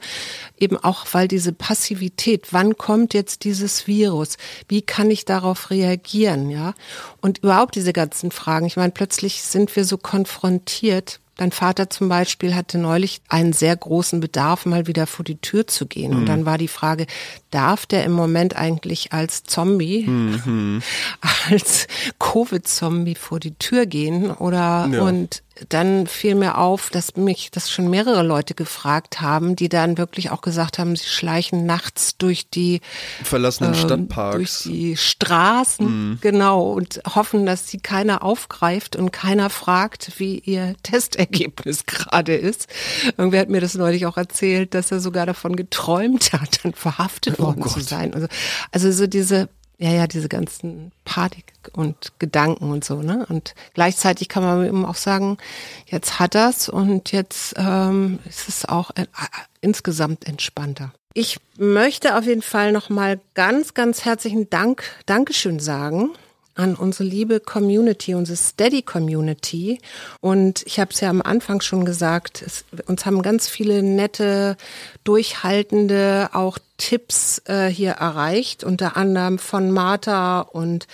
eben 0.59 0.77
auch, 0.77 1.07
weil 1.13 1.27
diese 1.27 1.53
Passivität, 1.53 2.53
wann 2.53 2.77
kommt 2.77 3.15
jetzt 3.15 3.45
dieses 3.45 3.87
Virus? 3.87 4.37
Wie 4.69 4.83
kann 4.87 5.11
ich 5.11 5.25
darauf 5.25 5.71
reagieren? 5.71 6.51
Ja. 6.51 6.75
Und 7.21 7.39
überhaupt 7.39 7.75
diese 7.75 7.93
ganzen 7.93 8.31
Fragen. 8.31 8.67
Ich 8.67 8.77
meine, 8.77 8.93
plötzlich 8.93 9.43
sind 9.43 9.75
wir 9.77 9.85
so 9.85 9.99
konfrontiert 9.99 11.21
Dein 11.37 11.51
Vater 11.51 11.91
zum 11.91 12.09
Beispiel 12.09 12.55
hatte 12.55 12.79
neulich 12.79 13.21
einen 13.29 13.53
sehr 13.53 13.75
großen 13.75 14.21
Bedarf, 14.21 14.67
mal 14.67 14.87
wieder 14.87 15.09
vor 15.09 15.25
die 15.25 15.39
Tür 15.39 15.67
zu 15.67 15.87
gehen. 15.87 16.13
Mhm. 16.13 16.19
Und 16.19 16.27
dann 16.27 16.47
war 16.47 16.59
die 16.59 16.69
Frage, 16.69 17.07
darf 17.51 17.87
der 17.87 18.05
im 18.05 18.13
Moment 18.13 18.55
eigentlich 18.55 19.13
als 19.13 19.43
Zombie, 19.43 20.07
mhm. 20.07 20.81
als 21.51 21.89
Covid-Zombie 22.21 23.17
vor 23.17 23.41
die 23.41 23.55
Tür 23.57 23.87
gehen? 23.87 24.31
Oder 24.31 24.89
ja. 24.93 25.03
und 25.03 25.43
dann 25.69 26.07
fiel 26.09 26.35
mir 26.35 26.59
auf, 26.59 26.91
dass 26.91 27.17
mich 27.17 27.51
das 27.53 27.71
schon 27.71 27.89
mehrere 27.89 28.23
Leute 28.23 28.55
gefragt 28.55 29.21
haben, 29.21 29.55
die 29.55 29.69
dann 29.69 29.99
wirklich 29.99 30.31
auch 30.31 30.41
gesagt 30.41 30.79
haben, 30.79 30.97
sie 30.97 31.07
schleichen 31.07 31.65
nachts 31.65 32.17
durch 32.17 32.49
die 32.51 32.81
verlassenen 33.23 33.75
äh, 33.75 33.77
Stadtparks, 33.77 34.37
durch 34.37 34.63
die 34.65 34.97
Straßen, 34.97 35.87
mhm. 35.87 36.19
genau, 36.21 36.73
und 36.73 37.01
hoffen, 37.15 37.47
dass 37.47 37.69
sie 37.69 37.79
keiner 37.79 38.25
aufgreift 38.25 38.97
und 38.97 39.13
keiner 39.13 39.49
fragt, 39.49 40.19
wie 40.19 40.39
ihr 40.41 40.75
Testergebnis 40.83 41.87
gerade 41.87 42.35
ist. 42.35 42.67
Irgendwer 43.17 43.41
hat 43.41 43.49
mir 43.49 43.61
das 43.61 43.75
neulich 43.75 44.07
auch 44.07 44.17
erzählt, 44.17 44.75
dass 44.75 44.91
er 44.91 44.99
sogar 44.99 45.27
davon 45.27 45.55
geträumt 45.55 46.33
hat, 46.33 46.65
dann 46.65 46.75
verhaftet 46.75 47.37
oh 47.39 47.45
worden 47.45 47.61
Gott. 47.61 47.73
zu 47.73 47.81
sein. 47.81 48.13
Also, 48.13 48.27
also 48.73 48.91
so 48.91 49.07
diese 49.07 49.49
ja, 49.85 49.91
ja, 49.91 50.07
diese 50.07 50.31
ganzen 50.31 50.93
Panik 51.05 51.45
und 51.75 52.13
Gedanken 52.19 52.71
und 52.71 52.85
so, 52.85 53.03
ne? 53.03 53.27
Und 53.29 53.55
gleichzeitig 53.75 54.31
kann 54.31 54.43
man 54.43 54.67
eben 54.67 54.87
auch 54.87 54.95
sagen, 54.95 55.37
jetzt 55.85 56.19
hat 56.19 56.35
das 56.35 56.71
und 56.71 57.13
jetzt 57.13 57.55
ähm, 57.59 58.19
ist 58.27 58.49
es 58.49 58.65
auch 58.65 58.93
äh, 58.95 59.05
insgesamt 59.61 60.27
entspannter. 60.27 60.95
Ich 61.13 61.39
möchte 61.59 62.17
auf 62.17 62.25
jeden 62.25 62.41
Fall 62.41 62.73
nochmal 62.73 63.21
ganz, 63.35 63.75
ganz 63.75 64.07
herzlichen 64.07 64.49
Dank, 64.49 64.85
Dankeschön 65.05 65.61
sagen 65.61 66.13
an 66.55 66.77
unsere 66.77 67.05
liebe 67.05 67.41
Community, 67.41 68.15
unsere 68.15 68.37
Steady 68.37 68.83
Community. 68.83 69.81
Und 70.21 70.63
ich 70.67 70.79
habe 70.79 70.93
es 70.93 71.01
ja 71.01 71.11
am 71.11 71.23
Anfang 71.23 71.61
schon 71.61 71.85
gesagt, 71.85 72.43
es, 72.43 72.65
uns 72.87 73.07
haben 73.07 73.23
ganz 73.23 73.49
viele 73.49 73.83
nette, 73.83 74.57
durchhaltende 75.03 76.31
auch 76.33 76.59
Tipps 76.77 77.43
äh, 77.47 77.67
hier 77.69 77.93
erreicht, 77.93 78.65
unter 78.65 78.97
anderem 78.97 79.39
von 79.39 79.71
Martha 79.71 80.41
und 80.41 80.87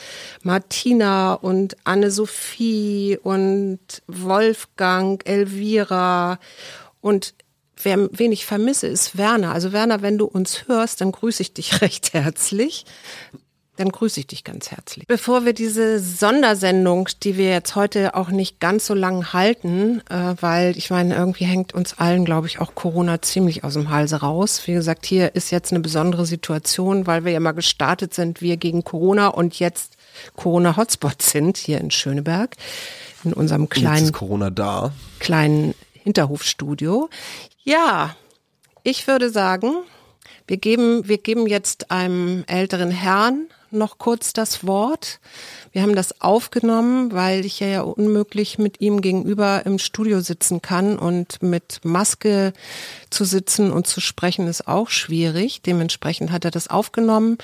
Martina 0.43 1.35
und 1.35 1.77
Anne-Sophie 1.85 3.19
und 3.23 3.81
Wolfgang, 4.07 5.27
Elvira 5.29 6.39
und 7.01 7.35
Wer, 7.83 8.11
wen 8.13 8.31
ich 8.31 8.45
vermisse, 8.45 8.89
ist 8.89 9.17
Werner. 9.17 9.55
Also 9.55 9.73
Werner, 9.73 10.03
wenn 10.03 10.19
du 10.19 10.27
uns 10.27 10.69
hörst, 10.69 11.01
dann 11.01 11.13
grüße 11.13 11.41
ich 11.41 11.55
dich 11.55 11.81
recht 11.81 12.13
herzlich 12.13 12.85
dann 13.77 13.91
grüße 13.91 14.21
ich 14.21 14.27
dich 14.27 14.45
ganz 14.45 14.71
herzlich. 14.71 15.07
Bevor 15.07 15.45
wir 15.45 15.55
diese 15.55 16.01
Sondersendung, 16.01 17.09
die 17.23 17.37
wir 17.39 17.49
jetzt 17.51 17.77
heute 17.77 18.15
auch 18.15 18.29
nicht 18.29 18.61
ganz 18.61 18.87
so 18.87 18.95
lang 18.95 19.33
halten, 19.33 20.03
äh, 20.11 20.35
weil 20.41 20.77
ich 20.77 20.91
meine, 20.91 21.15
irgendwie 21.15 21.45
hängt 21.45 21.73
uns 21.73 21.99
allen, 21.99 22.25
glaube 22.25 22.47
ich, 22.47 22.61
auch 22.61 22.75
Corona 22.75 23.23
ziemlich 23.23 23.65
aus 23.65 23.75
dem 23.75 23.91
Halse 23.91 24.17
raus. 24.17 24.67
Wie 24.67 24.75
gesagt, 24.75 25.07
hier 25.07 25.35
ist 25.35 25.51
jetzt 25.51 25.73
eine 25.73 25.81
besondere 25.81 26.27
Situation, 26.27 27.07
weil 27.07 27.25
wir 27.25 27.33
ja 27.33 27.41
mal 27.41 27.53
gestartet 27.53 28.13
sind, 28.13 28.43
wir 28.43 28.57
gegen 28.59 28.85
Corona 28.85 29.29
und 29.29 29.59
jetzt 29.59 29.97
Corona-Hotspots 30.37 31.31
sind 31.31 31.57
hier 31.57 31.81
in 31.81 31.91
Schöneberg 31.91 32.57
in 33.25 33.33
unserem 33.33 33.69
kleinen 33.69 34.13
Corona 34.13 34.51
da. 34.51 34.93
kleinen 35.19 35.75
Hinterhofstudio. 35.93 37.09
Ja, 37.63 38.17
ich 38.83 39.07
würde 39.07 39.31
sagen, 39.31 39.73
wir 40.47 40.57
geben, 40.57 41.07
wir 41.07 41.19
geben 41.19 41.47
jetzt 41.47 41.91
einem 41.91 42.45
älteren 42.47 42.91
Herrn 42.91 43.47
noch 43.71 43.99
kurz 43.99 44.33
das 44.33 44.67
Wort. 44.67 45.21
Wir 45.73 45.83
haben 45.83 45.95
das 45.95 46.21
aufgenommen, 46.21 47.13
weil 47.13 47.45
ich 47.45 47.61
ja 47.61 47.83
unmöglich 47.83 48.59
mit 48.59 48.81
ihm 48.81 49.01
gegenüber 49.01 49.65
im 49.67 49.79
Studio 49.79 50.21
sitzen 50.21 50.63
kann 50.63 50.99
und 50.99 51.43
mit 51.43 51.81
Maske 51.85 52.53
zu 53.11 53.25
sitzen 53.25 53.71
und 53.71 53.87
zu 53.87 54.01
sprechen 54.01 54.47
ist 54.47 54.69
auch 54.69 54.91
schwierig. 54.91 55.63
Dementsprechend 55.63 56.31
hat 56.31 56.45
er 56.45 56.51
das 56.51 56.69
aufgenommen. 56.69 57.39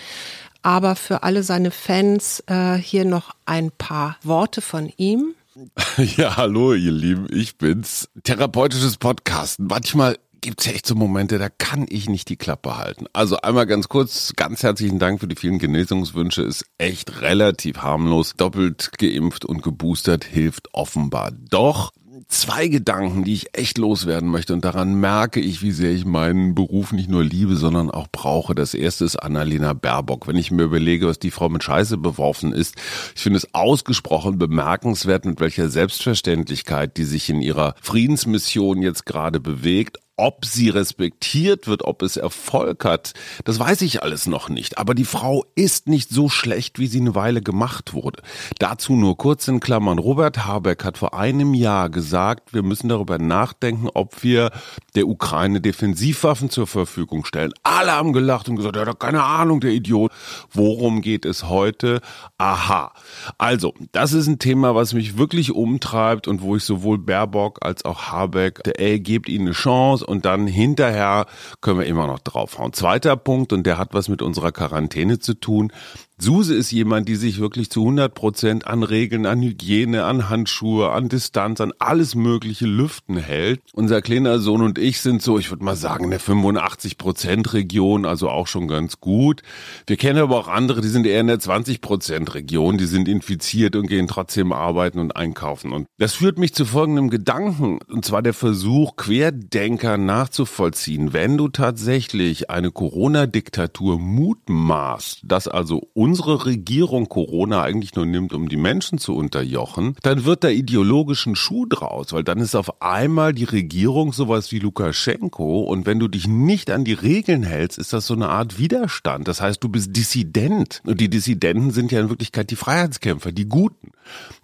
Aber 0.63 0.97
für 0.97 1.23
alle 1.23 1.43
seine 1.43 1.71
Fans 1.71 2.43
äh, 2.49 2.75
hier 2.75 3.05
noch 3.05 3.35
ein 3.45 3.71
paar 3.71 4.17
Worte 4.23 4.61
von 4.61 4.93
ihm. 4.97 5.35
Ja, 6.17 6.37
hallo 6.37 6.75
ihr 6.75 6.93
Lieben, 6.93 7.29
ich 7.31 7.57
bin's. 7.57 8.11
Therapeutisches 8.25 8.99
Podcasten. 8.99 9.67
Manchmal 9.69 10.19
gibt 10.41 10.61
es 10.61 10.67
ja 10.67 10.73
echt 10.73 10.87
so 10.87 10.95
Momente, 10.95 11.39
da 11.39 11.49
kann 11.49 11.87
ich 11.89 12.09
nicht 12.09 12.29
die 12.29 12.37
Klappe 12.37 12.77
halten. 12.79 13.07
Also 13.13 13.37
einmal 13.39 13.67
ganz 13.67 13.89
kurz, 13.89 14.33
ganz 14.37 14.63
herzlichen 14.63 14.99
Dank 14.99 15.21
für 15.21 15.29
die 15.29 15.37
vielen 15.37 15.59
Genesungswünsche. 15.59 16.43
Ist 16.43 16.67
echt 16.79 17.21
relativ 17.21 17.79
harmlos. 17.79 18.35
Doppelt 18.37 18.93
geimpft 18.99 19.45
und 19.45 19.63
geboostert 19.63 20.25
hilft 20.25 20.69
offenbar. 20.73 21.33
Doch 21.51 21.93
zwei 22.29 22.69
Gedanken, 22.69 23.25
die 23.25 23.35
ich 23.35 23.57
echt 23.57 23.79
loswerden 23.79 24.29
möchte 24.29 24.53
und 24.53 24.65
daran 24.65 24.95
merke 24.95 25.41
ich, 25.41 25.63
wie 25.63 25.73
sehr 25.73 25.93
ich 25.93 26.05
meinen 26.05 26.55
Beruf 26.55 26.93
nicht 26.93 27.09
nur 27.09 27.23
liebe, 27.23 27.57
sondern 27.57 27.91
auch 27.91 28.09
brauche. 28.11 28.55
Das 28.55 28.75
erste 28.75 29.05
ist 29.05 29.17
Annalena 29.17 29.73
Baerbock. 29.73 30.27
Wenn 30.27 30.37
ich 30.37 30.51
mir 30.51 30.65
überlege, 30.65 31.07
was 31.07 31.19
die 31.19 31.31
Frau 31.31 31.49
mit 31.49 31.65
Scheiße 31.65 31.99
beworfen 31.99 32.53
ist, 32.53 32.77
ich 33.15 33.23
finde 33.23 33.39
es 33.39 33.55
ausgesprochen 33.55 34.39
bemerkenswert, 34.39 35.25
mit 35.25 35.41
welcher 35.41 35.69
Selbstverständlichkeit 35.69 36.97
die 36.97 37.05
sich 37.05 37.29
in 37.31 37.41
ihrer 37.41 37.75
Friedensmission 37.81 38.83
jetzt 38.83 39.07
gerade 39.07 39.41
bewegt 39.41 39.99
Ob 40.19 40.47
sie 40.47 40.71
respektiert 40.71 41.67
wird, 41.67 41.83
ob 41.83 42.01
es 42.01 42.17
Erfolg 42.17 42.87
hat, 42.87 43.13
das 43.45 43.61
weiß 43.61 43.83
ich 43.83 44.03
alles 44.03 44.27
noch 44.27 44.49
nicht. 44.49 44.79
Aber 44.79 44.95
die 44.95 45.05
Frau 45.05 45.45
ist 45.55 45.89
nicht 45.89 46.09
so 46.09 46.31
schlecht, 46.31 46.79
wie 46.79 46.87
sie 46.87 47.01
eine 47.01 47.15
Weile 47.15 47.43
gemacht 47.43 47.93
wurde. 47.93 48.23
Dazu 48.59 48.95
nur 48.95 49.19
kurz 49.19 49.47
in 49.47 49.61
Klammern. 49.61 49.99
Robert 49.99 50.47
Habeck 50.47 50.85
hat 50.85 50.97
vor 50.97 51.13
einem 51.13 51.53
Jahr 51.53 51.91
gesagt, 51.91 52.55
wir 52.55 52.63
müssen 52.63 52.89
darüber 52.89 53.19
nachdenken, 53.19 53.91
ob 53.93 54.23
wir 54.23 54.53
der 54.95 55.07
Ukraine 55.07 55.61
Defensivwaffen 55.61 56.49
zur 56.49 56.67
Verfügung 56.67 57.27
stellen. 57.27 57.53
Alle 57.63 57.93
haben 57.93 58.15
gelacht 58.15 58.49
und 58.49 58.57
gesagt, 58.57 58.77
er 58.77 58.87
hat 58.87 58.99
keine 58.99 59.23
Ahnung, 59.23 59.61
der 59.61 59.73
Idiot. 59.73 60.13
Worum 60.51 61.03
geht 61.03 61.27
es 61.27 61.51
heute? 61.51 62.01
Aha. 62.39 62.95
Also, 63.37 63.75
das 63.93 64.15
ist 64.15 64.29
ein 64.29 64.39
Thema, 64.39 64.75
was 64.75 64.95
mich 64.95 65.19
wirklich 65.19 65.53
umtreibt 65.53 66.27
und 66.27 66.41
wo 66.41 66.57
ich 66.57 66.65
sowohl 66.65 66.97
Baerbock 66.97 67.59
als 67.61 67.85
auch 67.85 68.05
Habeck, 68.05 68.63
ey, 68.79 68.99
gebt 68.99 69.29
ihnen 69.29 69.49
eine 69.49 69.53
Chance 69.53 70.06
und 70.07 70.25
dann 70.25 70.47
hinterher 70.47 71.27
können 71.61 71.81
wir 71.81 71.87
immer 71.87 72.07
noch 72.07 72.21
draufhauen. 72.21 72.73
Zweiter 72.73 73.17
Punkt, 73.17 73.53
und 73.53 73.65
der 73.65 73.79
hat 73.79 73.93
was 73.93 74.09
mit 74.09 74.23
unserer 74.23 74.53
Quarantäne 74.53 75.19
zu 75.19 75.35
tun. 75.35 75.73
Suse 76.19 76.55
ist 76.55 76.71
jemand, 76.71 77.11
die 77.11 77.17
sich 77.17 77.41
wirklich 77.41 77.69
zu 77.69 77.81
100 77.81 78.15
Prozent 78.15 78.67
an 78.67 78.83
Regeln, 78.83 79.27
an 79.27 79.43
Hygiene, 79.43 80.05
an 80.05 80.31
Handschuhe, 80.31 80.91
an 80.91 81.11
Distanz, 81.11 81.61
an 81.61 81.75
alles 81.79 82.15
mögliche 82.15 82.65
Lüften 82.65 83.19
hält. 83.19 83.61
Unser 83.75 84.01
kleiner 84.01 84.39
Sohn 84.39 84.63
und 84.63 84.79
ich 84.79 85.01
sind 85.01 85.21
so, 85.21 85.39
ich 85.39 85.51
würde 85.51 85.63
mal 85.63 85.77
sagen, 85.77 86.05
in 86.05 86.11
der 86.11 86.21
85 86.21 86.97
Prozent 86.97 87.53
Region, 87.53 88.07
also 88.07 88.31
auch 88.31 88.47
schon 88.47 88.67
ganz 88.67 88.99
gut. 88.99 89.43
Wir 89.87 89.99
kennen 89.99 90.19
aber 90.19 90.39
auch 90.39 90.49
andere, 90.49 90.81
die 90.81 90.89
sind 90.89 91.07
eher 91.07 91.21
in 91.21 91.27
der 91.27 91.39
20 91.39 91.83
Prozent 91.83 92.33
Region, 92.35 92.79
die 92.79 92.87
sind 92.87 93.09
infiziert 93.09 93.77
und 93.77 93.87
gehen 93.87 94.09
trotzdem 94.09 94.53
arbeiten 94.53 95.01
und 95.01 95.15
einkaufen. 95.17 95.75
Und 95.75 95.87
das 95.99 96.15
führt 96.15 96.39
mich 96.39 96.55
zu 96.55 96.65
folgendem 96.65 97.11
Gedanken, 97.11 97.81
und 97.91 98.07
zwar 98.07 98.23
der 98.23 98.33
Versuch, 98.33 98.97
Querdenker 98.97 99.99
nachzuvollziehen. 99.99 101.13
Wenn 101.13 101.37
du 101.37 101.49
tatsächlich 101.49 102.49
eine 102.49 102.71
Corona-Diktatur 102.71 103.99
mutmaßt, 103.99 105.21
dass 105.25 105.47
also 105.47 105.87
unsere 106.07 106.47
Regierung 106.47 107.09
Corona 107.09 107.63
eigentlich 107.63 107.97
nur 107.97 108.07
nimmt, 108.07 108.33
um 108.33 108.49
die 108.49 108.57
Menschen 108.57 108.99
zu 108.99 109.17
unterjochen, 109.17 109.97
dann 110.03 110.25
wird 110.25 110.45
da 110.45 110.49
ideologischen 110.49 111.35
Schuh 111.35 111.67
draus, 111.67 112.13
weil 112.13 112.23
dann 112.23 112.39
ist 112.39 112.55
auf 112.55 112.81
einmal 112.81 113.33
die 113.33 113.43
Regierung 113.43 114.13
sowas 114.13 114.53
wie 114.53 114.61
Lukaschenko 114.61 115.63
und 115.63 115.85
wenn 115.85 115.99
du 115.99 116.07
dich 116.07 116.29
nicht 116.29 116.71
an 116.71 116.85
die 116.85 116.93
Regeln 116.93 117.43
hältst, 117.43 117.77
ist 117.79 117.93
das 117.93 118.07
so 118.07 118.15
eine 118.15 118.29
Art 118.29 118.57
Widerstand. 118.57 119.27
Das 119.27 119.41
heißt, 119.41 119.65
du 119.65 119.69
bist 119.69 119.97
Dissident 119.97 120.81
und 120.87 121.01
die 121.01 121.11
Dissidenten 121.11 121.73
sind 121.73 121.91
ja 121.91 121.99
in 121.99 122.09
Wirklichkeit 122.09 122.53
die 122.53 122.57
Freiheitskämpfer, 122.57 123.33
die 123.33 123.49
Guten. 123.49 123.91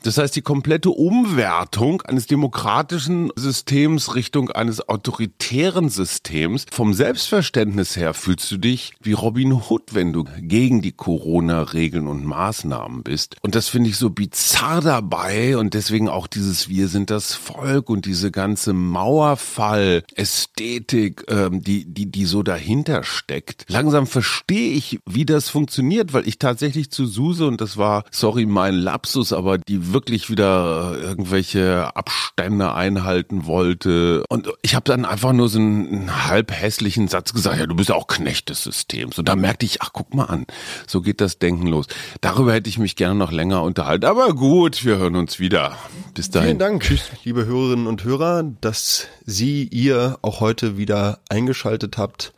Das 0.03 0.19
heißt, 0.19 0.35
die 0.35 0.43
komplette 0.43 0.91
Umwertung 0.91 2.03
eines 2.03 2.27
demokratischen 2.27 3.31
Systems 3.37 4.15
Richtung 4.15 4.51
eines 4.51 4.89
autoritären 4.89 5.89
Systems, 5.89 6.67
vom 6.73 6.95
Selbstverständnis 6.95 7.97
her 7.97 8.15
fühlst 8.15 8.51
du 8.51 8.57
dich 8.57 8.95
wie 9.01 9.13
Robin 9.13 9.53
Hood, 9.53 9.95
wenn 9.95 10.13
du 10.13 10.25
gegen 10.41 10.83
die 10.83 10.93
Corona 10.93 11.63
Regeln 11.63 12.09
und 12.09 12.25
Maßnahmen 12.25 13.03
bist. 13.03 13.37
Und 13.43 13.55
das 13.55 13.69
finde 13.69 13.91
ich 13.91 13.97
so 13.97 14.11
bizarr 14.11 14.81
dabei 14.81 15.57
und 15.57 15.75
deswegen 15.75 16.09
auch 16.09 16.27
dieses 16.27 16.69
Wir 16.69 16.89
sind 16.89 17.11
das 17.11 17.35
Volk 17.35 17.91
und 17.91 18.07
diese 18.07 18.31
ganze 18.31 18.73
Mauerfall-Ästhetik, 18.73 21.25
ähm, 21.29 21.63
die, 21.63 21.85
die, 21.85 22.11
die 22.11 22.25
so 22.25 22.43
dahinter 22.43 23.05
steckt. 23.05 23.67
Langsam 23.69 24.07
verstehe 24.07 24.73
ich, 24.73 25.01
wie 25.07 25.25
das 25.25 25.49
funktioniert, 25.49 26.13
weil 26.13 26.27
ich 26.27 26.39
tatsächlich 26.39 26.91
zu 26.91 27.07
Suse 27.07 27.47
und 27.47 27.61
das 27.61 27.77
war, 27.77 28.05
sorry, 28.11 28.47
mein 28.47 28.75
Lapsus, 28.75 29.33
aber 29.33 29.52
die 29.59 29.93
wirklich 29.93 30.31
wieder 30.31 30.97
irgendwelche 31.01 31.95
Abstände 31.97 32.75
einhalten 32.75 33.47
wollte. 33.47 34.25
Und 34.29 34.53
ich 34.63 34.75
habe 34.75 34.85
dann 34.85 35.05
einfach 35.05 35.33
nur 35.33 35.49
so 35.49 35.59
einen 35.59 36.27
halb 36.29 36.53
hässlichen 36.53 37.09
Satz 37.09 37.33
gesagt, 37.33 37.59
ja, 37.59 37.67
du 37.67 37.75
bist 37.75 37.89
ja 37.89 37.95
auch 37.95 38.07
Knecht 38.07 38.49
des 38.49 38.63
Systems. 38.63 39.19
Und 39.19 39.29
da 39.29 39.37
merkte 39.37 39.67
ich, 39.67 39.83
ach, 39.83 39.91
guck 39.93 40.15
mal 40.15 40.25
an, 40.25 40.47
so 40.87 41.01
geht 41.01 41.21
das 41.21 41.39
Denken 41.39 41.67
los. 41.67 41.87
Darüber 42.21 42.53
hätte 42.53 42.69
ich 42.69 42.79
mich 42.79 42.97
gerne 42.97 43.15
noch 43.15 43.33
länger 43.33 43.63
unterhalten. 43.63 44.07
Aber 44.07 44.35
gut, 44.35 44.85
wir 44.85 44.99
hören 44.99 45.17
uns 45.17 45.39
wieder. 45.39 45.77
Bis 46.15 46.31
dahin. 46.31 46.49
Vielen 46.49 46.59
Dank, 46.59 46.83
Tschüss. 46.83 47.11
liebe 47.25 47.47
Hörerinnen 47.47 47.87
und 47.87 48.05
Hörer, 48.05 48.45
dass 48.61 49.07
Sie, 49.25 49.65
ihr 49.65 50.19
auch 50.23 50.41
heute 50.41 50.77
wieder 50.77 51.21
eingeschaltet 51.29 51.99
habt 51.99 52.33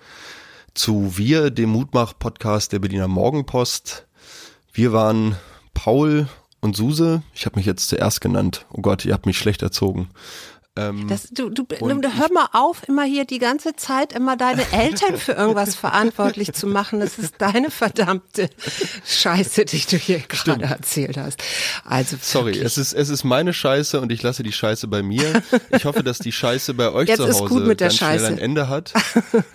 zu 0.74 1.16
Wir, 1.16 1.50
dem 1.50 1.70
Mutmach-Podcast 1.70 2.72
der 2.72 2.80
Berliner 2.80 3.08
Morgenpost. 3.08 4.06
Wir 4.72 4.92
waren 4.92 5.36
Paul 5.72 6.28
und 6.64 6.74
Suse. 6.76 7.22
Ich 7.34 7.46
habe 7.46 7.56
mich 7.56 7.66
jetzt 7.66 7.88
zuerst 7.88 8.20
genannt. 8.20 8.66
Oh 8.72 8.80
Gott, 8.80 9.04
ihr 9.04 9.12
habt 9.12 9.26
mich 9.26 9.38
schlecht 9.38 9.62
erzogen. 9.62 10.08
Ähm, 10.76 11.06
das, 11.06 11.28
du, 11.30 11.50
du, 11.50 11.64
hör 11.80 12.32
mal 12.32 12.48
auf, 12.52 12.88
immer 12.88 13.04
hier 13.04 13.24
die 13.24 13.38
ganze 13.38 13.76
Zeit 13.76 14.12
immer 14.12 14.36
deine 14.36 14.64
Eltern 14.72 15.16
für 15.18 15.32
irgendwas 15.32 15.76
verantwortlich 15.76 16.52
zu 16.52 16.66
machen. 16.66 16.98
Das 16.98 17.16
ist 17.16 17.34
deine 17.38 17.70
verdammte 17.70 18.50
Scheiße, 19.06 19.66
die 19.66 19.84
du 19.88 19.96
hier 19.96 20.18
gerade 20.18 20.64
erzählt 20.64 21.16
hast. 21.16 21.40
Also 21.84 22.16
sorry, 22.20 22.58
es 22.58 22.76
ist 22.76 22.92
es 22.92 23.08
ist 23.08 23.22
meine 23.22 23.52
Scheiße 23.52 24.00
und 24.00 24.10
ich 24.10 24.22
lasse 24.24 24.42
die 24.42 24.52
Scheiße 24.52 24.88
bei 24.88 25.02
mir. 25.02 25.42
Ich 25.70 25.84
hoffe, 25.84 26.02
dass 26.02 26.18
die 26.18 26.32
Scheiße 26.32 26.74
bei 26.74 26.90
euch 26.90 27.08
jetzt 27.08 27.18
zu 27.18 27.32
Hause 27.32 27.76
ganz 27.76 27.94
Scheiße. 27.94 28.24
schnell 28.24 28.32
ein 28.32 28.38
Ende 28.38 28.68
hat. 28.68 28.92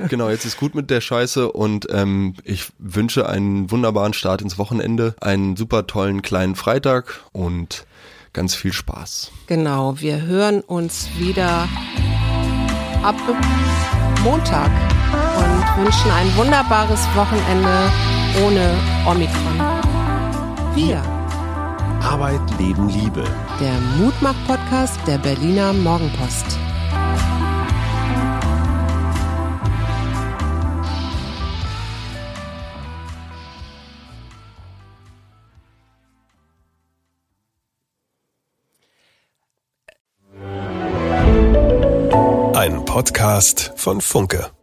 genau, 0.08 0.30
jetzt 0.30 0.46
ist 0.46 0.58
gut 0.58 0.74
mit 0.74 0.90
der 0.90 1.02
Scheiße 1.02 1.52
und 1.52 1.88
ähm, 1.92 2.36
ich 2.46 2.68
wünsche 2.78 3.28
einen 3.28 3.70
wunderbaren 3.72 4.14
Start 4.14 4.42
ins 4.42 4.58
Wochenende, 4.58 5.16
einen 5.20 5.58
super 5.58 5.86
tollen 5.86 6.22
kleinen 6.22 6.56
Freitag 6.56 7.20
und 7.34 7.86
ganz 8.34 8.56
viel 8.56 8.74
Spaß. 8.74 9.32
Genau, 9.48 10.00
wir 10.00 10.22
hören 10.22 10.62
uns 10.62 11.10
wieder 11.18 11.68
ab 13.04 13.16
Montag 14.24 14.72
und 15.38 15.84
wünschen 15.84 16.12
ein 16.12 16.36
wunderbares 16.36 17.02
Wochenende 17.16 17.92
ohne 18.46 18.76
Omikron. 19.06 19.60
Wir. 20.76 21.02
Arbeit, 22.02 22.42
Leben, 22.58 22.90
Liebe. 22.90 23.24
Der 23.60 23.80
Mutmach-Podcast 23.98 25.00
der 25.08 25.18
Berliner 25.18 25.74
Morgenpost. 25.74 26.58
Podcast 43.00 43.72
von 43.78 44.02
Funke. 44.02 44.59